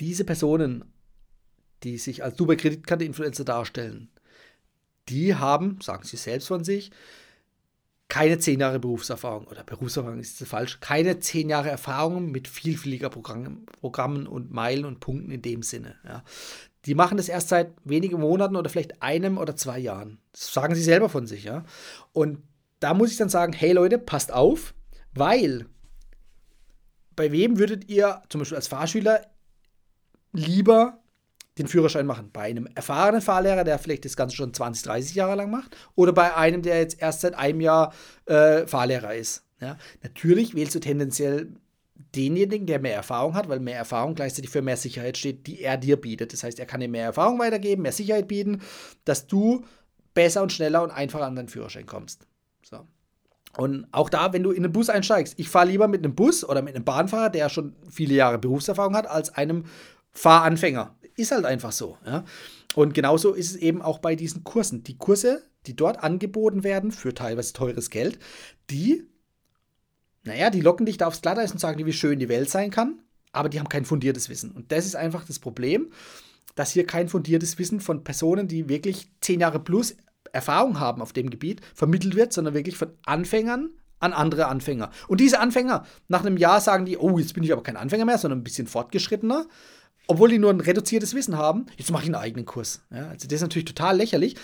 Diese 0.00 0.24
Personen, 0.24 0.84
die 1.82 1.98
sich 1.98 2.24
als 2.24 2.36
Dubai 2.36 2.56
Kreditkarte 2.56 3.04
Influencer 3.04 3.44
darstellen, 3.44 4.08
die 5.08 5.34
haben, 5.34 5.78
sagen 5.80 6.04
sie 6.04 6.16
selbst 6.16 6.48
von 6.48 6.64
sich, 6.64 6.90
keine 8.10 8.38
zehn 8.38 8.60
Jahre 8.60 8.80
Berufserfahrung 8.80 9.46
oder 9.46 9.62
Berufserfahrung 9.62 10.18
ist 10.18 10.44
falsch, 10.44 10.80
keine 10.80 11.20
zehn 11.20 11.48
Jahre 11.48 11.70
Erfahrung 11.70 12.30
mit 12.30 12.48
vielfältiger 12.48 13.08
Programm, 13.08 13.64
Programmen 13.80 14.26
und 14.26 14.50
Meilen 14.50 14.84
und 14.84 15.00
Punkten 15.00 15.30
in 15.30 15.42
dem 15.42 15.62
Sinne. 15.62 15.94
Ja. 16.04 16.24
Die 16.86 16.94
machen 16.94 17.16
das 17.16 17.28
erst 17.28 17.48
seit 17.48 17.72
wenigen 17.84 18.20
Monaten 18.20 18.56
oder 18.56 18.68
vielleicht 18.68 19.00
einem 19.00 19.38
oder 19.38 19.54
zwei 19.54 19.78
Jahren. 19.78 20.18
Das 20.32 20.52
sagen 20.52 20.74
sie 20.74 20.82
selber 20.82 21.08
von 21.08 21.26
sich. 21.26 21.44
Ja. 21.44 21.64
Und 22.12 22.42
da 22.80 22.94
muss 22.94 23.12
ich 23.12 23.18
dann 23.18 23.28
sagen, 23.28 23.52
hey 23.52 23.72
Leute, 23.72 23.98
passt 23.98 24.32
auf, 24.32 24.74
weil 25.14 25.66
bei 27.14 27.30
wem 27.32 27.58
würdet 27.58 27.88
ihr 27.90 28.22
zum 28.28 28.40
Beispiel 28.40 28.56
als 28.56 28.68
Fahrschüler 28.68 29.26
lieber 30.32 30.98
den 31.58 31.68
Führerschein 31.68 32.06
machen? 32.06 32.30
Bei 32.32 32.42
einem 32.42 32.66
erfahrenen 32.74 33.20
Fahrlehrer, 33.20 33.64
der 33.64 33.78
vielleicht 33.78 34.06
das 34.06 34.16
Ganze 34.16 34.36
schon 34.36 34.54
20, 34.54 34.84
30 34.84 35.14
Jahre 35.14 35.36
lang 35.36 35.50
macht, 35.50 35.76
oder 35.94 36.12
bei 36.12 36.34
einem, 36.34 36.62
der 36.62 36.78
jetzt 36.78 37.00
erst 37.00 37.20
seit 37.20 37.34
einem 37.34 37.60
Jahr 37.60 37.92
äh, 38.24 38.66
Fahrlehrer 38.66 39.14
ist? 39.14 39.44
Ja? 39.60 39.76
Natürlich 40.02 40.54
wählst 40.54 40.74
du 40.74 40.80
tendenziell 40.80 41.52
denjenigen, 42.14 42.66
der 42.66 42.80
mehr 42.80 42.94
Erfahrung 42.94 43.34
hat, 43.34 43.48
weil 43.48 43.60
mehr 43.60 43.76
Erfahrung 43.76 44.14
gleichzeitig 44.14 44.50
für 44.50 44.62
mehr 44.62 44.78
Sicherheit 44.78 45.18
steht, 45.18 45.46
die 45.46 45.60
er 45.60 45.76
dir 45.76 46.00
bietet. 46.00 46.32
Das 46.32 46.42
heißt, 46.42 46.58
er 46.58 46.66
kann 46.66 46.80
dir 46.80 46.88
mehr 46.88 47.04
Erfahrung 47.04 47.38
weitergeben, 47.38 47.82
mehr 47.82 47.92
Sicherheit 47.92 48.28
bieten, 48.28 48.62
dass 49.04 49.26
du 49.26 49.64
besser 50.14 50.42
und 50.42 50.52
schneller 50.52 50.82
und 50.82 50.90
einfacher 50.90 51.26
an 51.26 51.36
deinen 51.36 51.48
Führerschein 51.48 51.86
kommst. 51.86 52.26
Und 53.56 53.86
auch 53.92 54.08
da, 54.08 54.32
wenn 54.32 54.42
du 54.42 54.52
in 54.52 54.64
einen 54.64 54.72
Bus 54.72 54.90
einsteigst, 54.90 55.34
ich 55.36 55.48
fahre 55.48 55.68
lieber 55.68 55.88
mit 55.88 56.04
einem 56.04 56.14
Bus 56.14 56.44
oder 56.44 56.62
mit 56.62 56.74
einem 56.74 56.84
Bahnfahrer, 56.84 57.30
der 57.30 57.48
schon 57.48 57.74
viele 57.90 58.14
Jahre 58.14 58.38
Berufserfahrung 58.38 58.96
hat, 58.96 59.08
als 59.08 59.34
einem 59.34 59.64
Fahranfänger. 60.12 60.94
Ist 61.16 61.32
halt 61.32 61.44
einfach 61.44 61.72
so. 61.72 61.98
Ja? 62.06 62.24
Und 62.74 62.94
genauso 62.94 63.34
ist 63.34 63.50
es 63.50 63.56
eben 63.56 63.82
auch 63.82 63.98
bei 63.98 64.14
diesen 64.14 64.44
Kursen. 64.44 64.84
Die 64.84 64.96
Kurse, 64.96 65.42
die 65.66 65.74
dort 65.74 66.02
angeboten 66.02 66.62
werden 66.62 66.92
für 66.92 67.12
teilweise 67.12 67.52
teures 67.52 67.90
Geld, 67.90 68.18
die, 68.70 69.06
naja, 70.22 70.50
die 70.50 70.60
locken 70.60 70.86
dich 70.86 70.96
da 70.96 71.08
aufs 71.08 71.22
Glatteis 71.22 71.52
und 71.52 71.58
sagen 71.58 71.78
dir, 71.78 71.86
wie 71.86 71.92
schön 71.92 72.18
die 72.18 72.28
Welt 72.28 72.48
sein 72.48 72.70
kann, 72.70 73.00
aber 73.32 73.48
die 73.48 73.58
haben 73.58 73.68
kein 73.68 73.84
fundiertes 73.84 74.28
Wissen. 74.28 74.52
Und 74.52 74.70
das 74.72 74.86
ist 74.86 74.96
einfach 74.96 75.24
das 75.26 75.40
Problem, 75.40 75.90
dass 76.54 76.72
hier 76.72 76.86
kein 76.86 77.08
fundiertes 77.08 77.58
Wissen 77.58 77.80
von 77.80 78.04
Personen, 78.04 78.48
die 78.48 78.68
wirklich 78.68 79.10
zehn 79.20 79.40
Jahre 79.40 79.60
plus 79.60 79.96
Erfahrung 80.32 80.80
haben 80.80 81.02
auf 81.02 81.12
dem 81.12 81.30
Gebiet, 81.30 81.60
vermittelt 81.74 82.14
wird, 82.14 82.32
sondern 82.32 82.54
wirklich 82.54 82.76
von 82.76 82.92
Anfängern 83.04 83.70
an 84.00 84.12
andere 84.12 84.46
Anfänger. 84.46 84.90
Und 85.08 85.20
diese 85.20 85.40
Anfänger, 85.40 85.84
nach 86.08 86.20
einem 86.20 86.36
Jahr 86.36 86.60
sagen 86.60 86.86
die, 86.86 86.96
oh, 86.96 87.18
jetzt 87.18 87.34
bin 87.34 87.44
ich 87.44 87.52
aber 87.52 87.62
kein 87.62 87.76
Anfänger 87.76 88.06
mehr, 88.06 88.18
sondern 88.18 88.40
ein 88.40 88.44
bisschen 88.44 88.66
fortgeschrittener. 88.66 89.46
Obwohl 90.06 90.30
die 90.30 90.38
nur 90.38 90.50
ein 90.50 90.60
reduziertes 90.60 91.14
Wissen 91.14 91.36
haben, 91.36 91.66
jetzt 91.76 91.92
mache 91.92 92.02
ich 92.02 92.08
einen 92.08 92.16
eigenen 92.16 92.46
Kurs. 92.46 92.82
Ja, 92.90 93.08
also 93.10 93.28
das 93.28 93.36
ist 93.36 93.42
natürlich 93.42 93.66
total 93.66 93.96
lächerlich. 93.96 94.36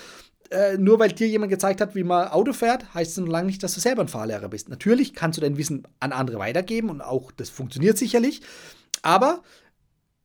Äh, 0.50 0.76
nur 0.76 1.00
weil 1.00 1.10
dir 1.10 1.26
jemand 1.26 1.50
gezeigt 1.50 1.80
hat, 1.80 1.96
wie 1.96 2.04
man 2.04 2.28
Auto 2.28 2.52
fährt, 2.52 2.94
heißt 2.94 3.12
es 3.12 3.16
noch 3.16 3.26
lange 3.26 3.46
nicht, 3.46 3.62
dass 3.62 3.74
du 3.74 3.80
selber 3.80 4.02
ein 4.02 4.08
Fahrlehrer 4.08 4.48
bist. 4.48 4.68
Natürlich 4.68 5.14
kannst 5.14 5.38
du 5.38 5.40
dein 5.40 5.56
Wissen 5.56 5.88
an 5.98 6.12
andere 6.12 6.38
weitergeben 6.38 6.88
und 6.88 7.00
auch 7.00 7.32
das 7.32 7.50
funktioniert 7.50 7.98
sicherlich. 7.98 8.42
Aber 9.02 9.42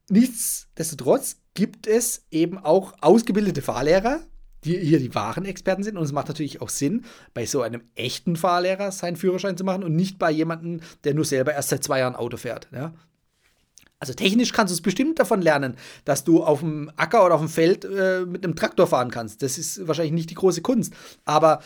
nichtsdestotrotz 0.09 1.37
gibt 1.55 1.87
es 1.87 2.25
eben 2.29 2.59
auch 2.59 2.93
ausgebildete 3.01 3.63
Fahrlehrer, 3.63 4.19
die 4.63 4.77
hier 4.77 4.99
die 4.99 5.13
wahren 5.15 5.45
Experten 5.45 5.83
sind. 5.83 5.97
Und 5.97 6.03
es 6.03 6.11
macht 6.11 6.27
natürlich 6.27 6.61
auch 6.61 6.69
Sinn, 6.69 7.05
bei 7.33 7.45
so 7.45 7.61
einem 7.61 7.81
echten 7.95 8.35
Fahrlehrer 8.35 8.91
seinen 8.91 9.15
Führerschein 9.15 9.57
zu 9.57 9.63
machen 9.63 9.83
und 9.83 9.95
nicht 9.95 10.19
bei 10.19 10.31
jemandem, 10.31 10.81
der 11.03 11.13
nur 11.13 11.25
selber 11.25 11.53
erst 11.53 11.69
seit 11.69 11.83
zwei 11.83 11.99
Jahren 11.99 12.15
Auto 12.15 12.37
fährt. 12.37 12.67
Ja? 12.71 12.93
Also 13.99 14.13
technisch 14.13 14.51
kannst 14.51 14.71
du 14.71 14.75
es 14.75 14.81
bestimmt 14.81 15.19
davon 15.19 15.41
lernen, 15.41 15.77
dass 16.05 16.23
du 16.23 16.43
auf 16.43 16.61
dem 16.61 16.91
Acker 16.95 17.23
oder 17.23 17.35
auf 17.35 17.41
dem 17.41 17.49
Feld 17.49 17.85
äh, 17.85 18.25
mit 18.25 18.43
einem 18.43 18.55
Traktor 18.55 18.87
fahren 18.87 19.11
kannst. 19.11 19.43
Das 19.43 19.57
ist 19.59 19.87
wahrscheinlich 19.87 20.13
nicht 20.13 20.31
die 20.31 20.35
große 20.35 20.61
Kunst. 20.61 20.93
Aber 21.23 21.61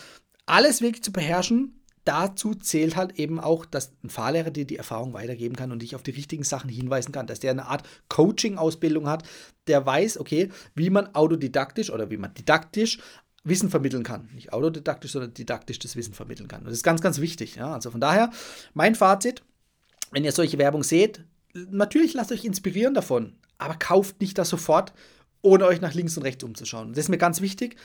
alles 0.45 0.81
wirklich 0.81 1.03
zu 1.03 1.13
beherrschen, 1.13 1.81
dazu 2.05 2.53
zählt 2.55 2.95
halt 2.95 3.19
eben 3.19 3.39
auch, 3.39 3.65
dass 3.65 3.91
ein 4.03 4.09
Fahrlehrer 4.09 4.51
dir 4.51 4.65
die 4.65 4.77
Erfahrung 4.77 5.13
weitergeben 5.13 5.55
kann 5.55 5.71
und 5.71 5.81
dich 5.81 5.95
auf 5.95 6.03
die 6.03 6.11
richtigen 6.11 6.43
Sachen 6.43 6.69
hinweisen 6.69 7.11
kann, 7.11 7.27
dass 7.27 7.39
der 7.39 7.51
eine 7.51 7.65
Art 7.65 7.87
Coaching-Ausbildung 8.09 9.09
hat, 9.09 9.23
der 9.67 9.85
weiß, 9.85 10.19
okay, 10.19 10.49
wie 10.75 10.89
man 10.89 11.13
autodidaktisch 11.13 11.89
oder 11.89 12.09
wie 12.09 12.17
man 12.17 12.33
didaktisch 12.33 12.99
Wissen 13.43 13.69
vermitteln 13.69 14.03
kann. 14.03 14.29
Nicht 14.33 14.53
autodidaktisch, 14.53 15.11
sondern 15.11 15.33
didaktisch 15.33 15.79
das 15.79 15.95
Wissen 15.95 16.13
vermitteln 16.13 16.47
kann. 16.47 16.61
Und 16.61 16.67
das 16.67 16.75
ist 16.75 16.83
ganz, 16.83 17.01
ganz 17.01 17.19
wichtig. 17.19 17.55
Ja? 17.55 17.73
Also 17.73 17.91
von 17.91 18.01
daher, 18.01 18.31
mein 18.73 18.95
Fazit, 18.95 19.43
wenn 20.11 20.23
ihr 20.23 20.31
solche 20.31 20.57
Werbung 20.57 20.83
seht, 20.83 21.23
natürlich 21.53 22.13
lasst 22.13 22.31
euch 22.31 22.45
inspirieren 22.45 22.93
davon, 22.93 23.33
aber 23.57 23.75
kauft 23.75 24.19
nicht 24.19 24.37
das 24.37 24.49
sofort, 24.49 24.93
ohne 25.41 25.65
euch 25.65 25.79
nach 25.79 25.93
links 25.93 26.17
und 26.17 26.23
rechts 26.23 26.43
umzuschauen. 26.43 26.89
Das 26.89 27.05
ist 27.05 27.09
mir 27.09 27.19
ganz 27.19 27.39
wichtig. 27.39 27.77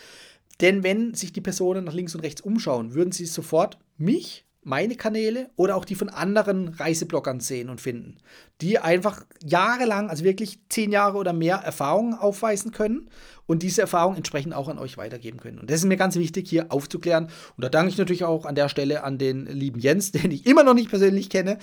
Denn 0.61 0.83
wenn 0.83 1.14
sich 1.14 1.33
die 1.33 1.40
Personen 1.40 1.85
nach 1.85 1.94
links 1.94 2.14
und 2.14 2.20
rechts 2.22 2.40
umschauen, 2.40 2.94
würden 2.94 3.12
sie 3.12 3.26
sofort 3.26 3.78
mich 4.00 4.46
meine 4.62 4.94
Kanäle 4.94 5.50
oder 5.56 5.74
auch 5.74 5.86
die 5.86 5.94
von 5.94 6.10
anderen 6.10 6.68
Reisebloggern 6.68 7.40
sehen 7.40 7.70
und 7.70 7.80
finden, 7.80 8.18
die 8.60 8.78
einfach 8.78 9.24
jahrelang, 9.42 10.10
also 10.10 10.22
wirklich 10.22 10.60
zehn 10.68 10.92
Jahre 10.92 11.16
oder 11.16 11.32
mehr 11.32 11.56
Erfahrung 11.56 12.14
aufweisen 12.14 12.70
können 12.70 13.08
und 13.46 13.62
diese 13.62 13.80
Erfahrung 13.80 14.16
entsprechend 14.16 14.52
auch 14.52 14.68
an 14.68 14.78
euch 14.78 14.98
weitergeben 14.98 15.38
können. 15.38 15.58
Und 15.58 15.70
das 15.70 15.80
ist 15.80 15.86
mir 15.86 15.96
ganz 15.96 16.16
wichtig, 16.16 16.48
hier 16.48 16.70
aufzuklären. 16.70 17.30
Und 17.56 17.64
da 17.64 17.70
danke 17.70 17.90
ich 17.90 17.96
natürlich 17.96 18.24
auch 18.24 18.44
an 18.44 18.54
der 18.54 18.68
Stelle 18.68 19.02
an 19.02 19.16
den 19.16 19.46
lieben 19.46 19.80
Jens, 19.80 20.12
den 20.12 20.30
ich 20.30 20.46
immer 20.46 20.62
noch 20.62 20.74
nicht 20.74 20.90
persönlich 20.90 21.30
kenne, 21.30 21.58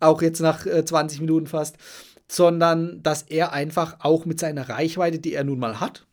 auch 0.00 0.22
jetzt 0.22 0.40
nach 0.40 0.66
20 0.66 1.18
äh, 1.18 1.20
Minuten 1.20 1.46
fast, 1.46 1.76
sondern 2.28 3.02
dass 3.02 3.22
er 3.22 3.52
einfach 3.52 3.96
auch 4.00 4.24
mit 4.24 4.40
seiner 4.40 4.70
Reichweite, 4.70 5.18
die 5.18 5.34
er 5.34 5.44
nun 5.44 5.58
mal 5.58 5.80
hat, 5.80 6.06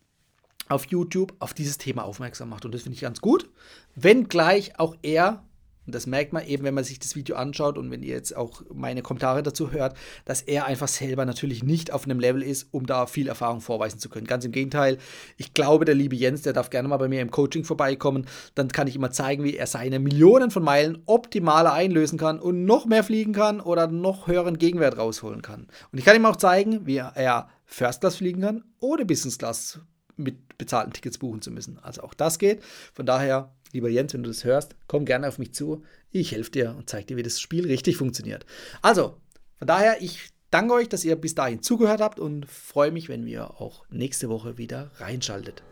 auf 0.68 0.86
YouTube 0.86 1.34
auf 1.38 1.54
dieses 1.54 1.78
Thema 1.78 2.04
aufmerksam 2.04 2.50
macht. 2.50 2.64
Und 2.64 2.74
das 2.74 2.82
finde 2.82 2.96
ich 2.96 3.02
ganz 3.02 3.20
gut. 3.20 3.48
Wenngleich 3.94 4.78
auch 4.78 4.96
er 5.02 5.45
und 5.86 5.94
das 5.94 6.06
merkt 6.06 6.32
man 6.32 6.44
eben, 6.46 6.64
wenn 6.64 6.74
man 6.74 6.84
sich 6.84 6.98
das 6.98 7.14
Video 7.14 7.36
anschaut 7.36 7.78
und 7.78 7.90
wenn 7.90 8.02
ihr 8.02 8.14
jetzt 8.14 8.36
auch 8.36 8.62
meine 8.74 9.02
Kommentare 9.02 9.42
dazu 9.42 9.70
hört, 9.70 9.96
dass 10.24 10.42
er 10.42 10.66
einfach 10.66 10.88
selber 10.88 11.24
natürlich 11.24 11.62
nicht 11.62 11.92
auf 11.92 12.04
einem 12.04 12.18
Level 12.18 12.42
ist, 12.42 12.68
um 12.72 12.86
da 12.86 13.06
viel 13.06 13.28
Erfahrung 13.28 13.60
vorweisen 13.60 13.98
zu 13.98 14.08
können. 14.08 14.26
Ganz 14.26 14.44
im 14.44 14.52
Gegenteil, 14.52 14.98
ich 15.36 15.54
glaube, 15.54 15.84
der 15.84 15.94
liebe 15.94 16.16
Jens, 16.16 16.42
der 16.42 16.52
darf 16.52 16.70
gerne 16.70 16.88
mal 16.88 16.96
bei 16.96 17.08
mir 17.08 17.20
im 17.20 17.30
Coaching 17.30 17.64
vorbeikommen. 17.64 18.26
Dann 18.54 18.68
kann 18.68 18.88
ich 18.88 18.96
immer 18.96 19.10
zeigen, 19.10 19.44
wie 19.44 19.56
er 19.56 19.66
seine 19.66 19.98
Millionen 19.98 20.50
von 20.50 20.62
Meilen 20.62 21.02
optimaler 21.06 21.72
einlösen 21.72 22.18
kann 22.18 22.40
und 22.40 22.64
noch 22.64 22.86
mehr 22.86 23.04
fliegen 23.04 23.32
kann 23.32 23.60
oder 23.60 23.86
noch 23.86 24.26
höheren 24.26 24.58
Gegenwert 24.58 24.98
rausholen 24.98 25.42
kann. 25.42 25.68
Und 25.92 25.98
ich 25.98 26.04
kann 26.04 26.16
ihm 26.16 26.26
auch 26.26 26.36
zeigen, 26.36 26.86
wie 26.86 26.96
er 26.96 27.48
First 27.64 28.00
Class 28.00 28.16
fliegen 28.16 28.40
kann, 28.40 28.64
ohne 28.80 29.04
Business 29.04 29.38
Class 29.38 29.80
mit 30.16 30.58
bezahlten 30.58 30.92
Tickets 30.92 31.18
buchen 31.18 31.42
zu 31.42 31.50
müssen. 31.50 31.78
Also 31.82 32.02
auch 32.02 32.14
das 32.14 32.38
geht. 32.38 32.62
Von 32.94 33.06
daher 33.06 33.52
Lieber 33.76 33.90
Jens, 33.90 34.14
wenn 34.14 34.22
du 34.22 34.30
das 34.30 34.44
hörst, 34.44 34.74
komm 34.86 35.04
gerne 35.04 35.28
auf 35.28 35.38
mich 35.38 35.52
zu. 35.52 35.84
Ich 36.10 36.32
helfe 36.32 36.50
dir 36.50 36.74
und 36.78 36.88
zeige 36.88 37.08
dir, 37.08 37.18
wie 37.18 37.22
das 37.22 37.38
Spiel 37.38 37.66
richtig 37.66 37.98
funktioniert. 37.98 38.46
Also, 38.80 39.18
von 39.58 39.68
daher, 39.68 40.00
ich 40.00 40.30
danke 40.50 40.72
euch, 40.72 40.88
dass 40.88 41.04
ihr 41.04 41.14
bis 41.14 41.34
dahin 41.34 41.60
zugehört 41.60 42.00
habt 42.00 42.18
und 42.18 42.46
freue 42.46 42.90
mich, 42.90 43.10
wenn 43.10 43.26
wir 43.26 43.60
auch 43.60 43.84
nächste 43.90 44.30
Woche 44.30 44.56
wieder 44.56 44.92
reinschaltet. 44.96 45.62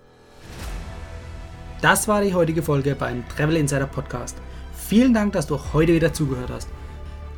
Das 1.81 2.07
war 2.07 2.21
die 2.21 2.35
heutige 2.35 2.63
Folge 2.63 2.95
beim 2.95 3.27
Travel 3.31 3.57
Insider 3.57 3.87
Podcast. 3.87 4.37
Vielen 4.75 5.15
Dank, 5.15 5.33
dass 5.33 5.47
du 5.47 5.59
heute 5.73 5.95
wieder 5.95 6.13
zugehört 6.13 6.51
hast. 6.51 6.69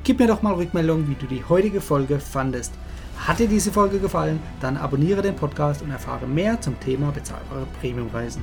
Gib 0.02 0.18
mir 0.18 0.26
doch 0.26 0.42
mal 0.42 0.54
Rückmeldung, 0.54 1.08
wie 1.08 1.14
du 1.14 1.26
die 1.26 1.44
heutige 1.44 1.80
Folge 1.80 2.18
fandest. 2.18 2.72
Hat 3.18 3.38
dir 3.38 3.46
diese 3.46 3.70
Folge 3.70 4.00
gefallen? 4.00 4.40
Dann 4.60 4.76
abonniere 4.76 5.22
den 5.22 5.36
Podcast 5.36 5.82
und 5.82 5.92
erfahre 5.92 6.26
mehr 6.26 6.60
zum 6.60 6.80
Thema 6.80 7.12
bezahlbare 7.12 7.68
Premiumreisen 7.80 8.42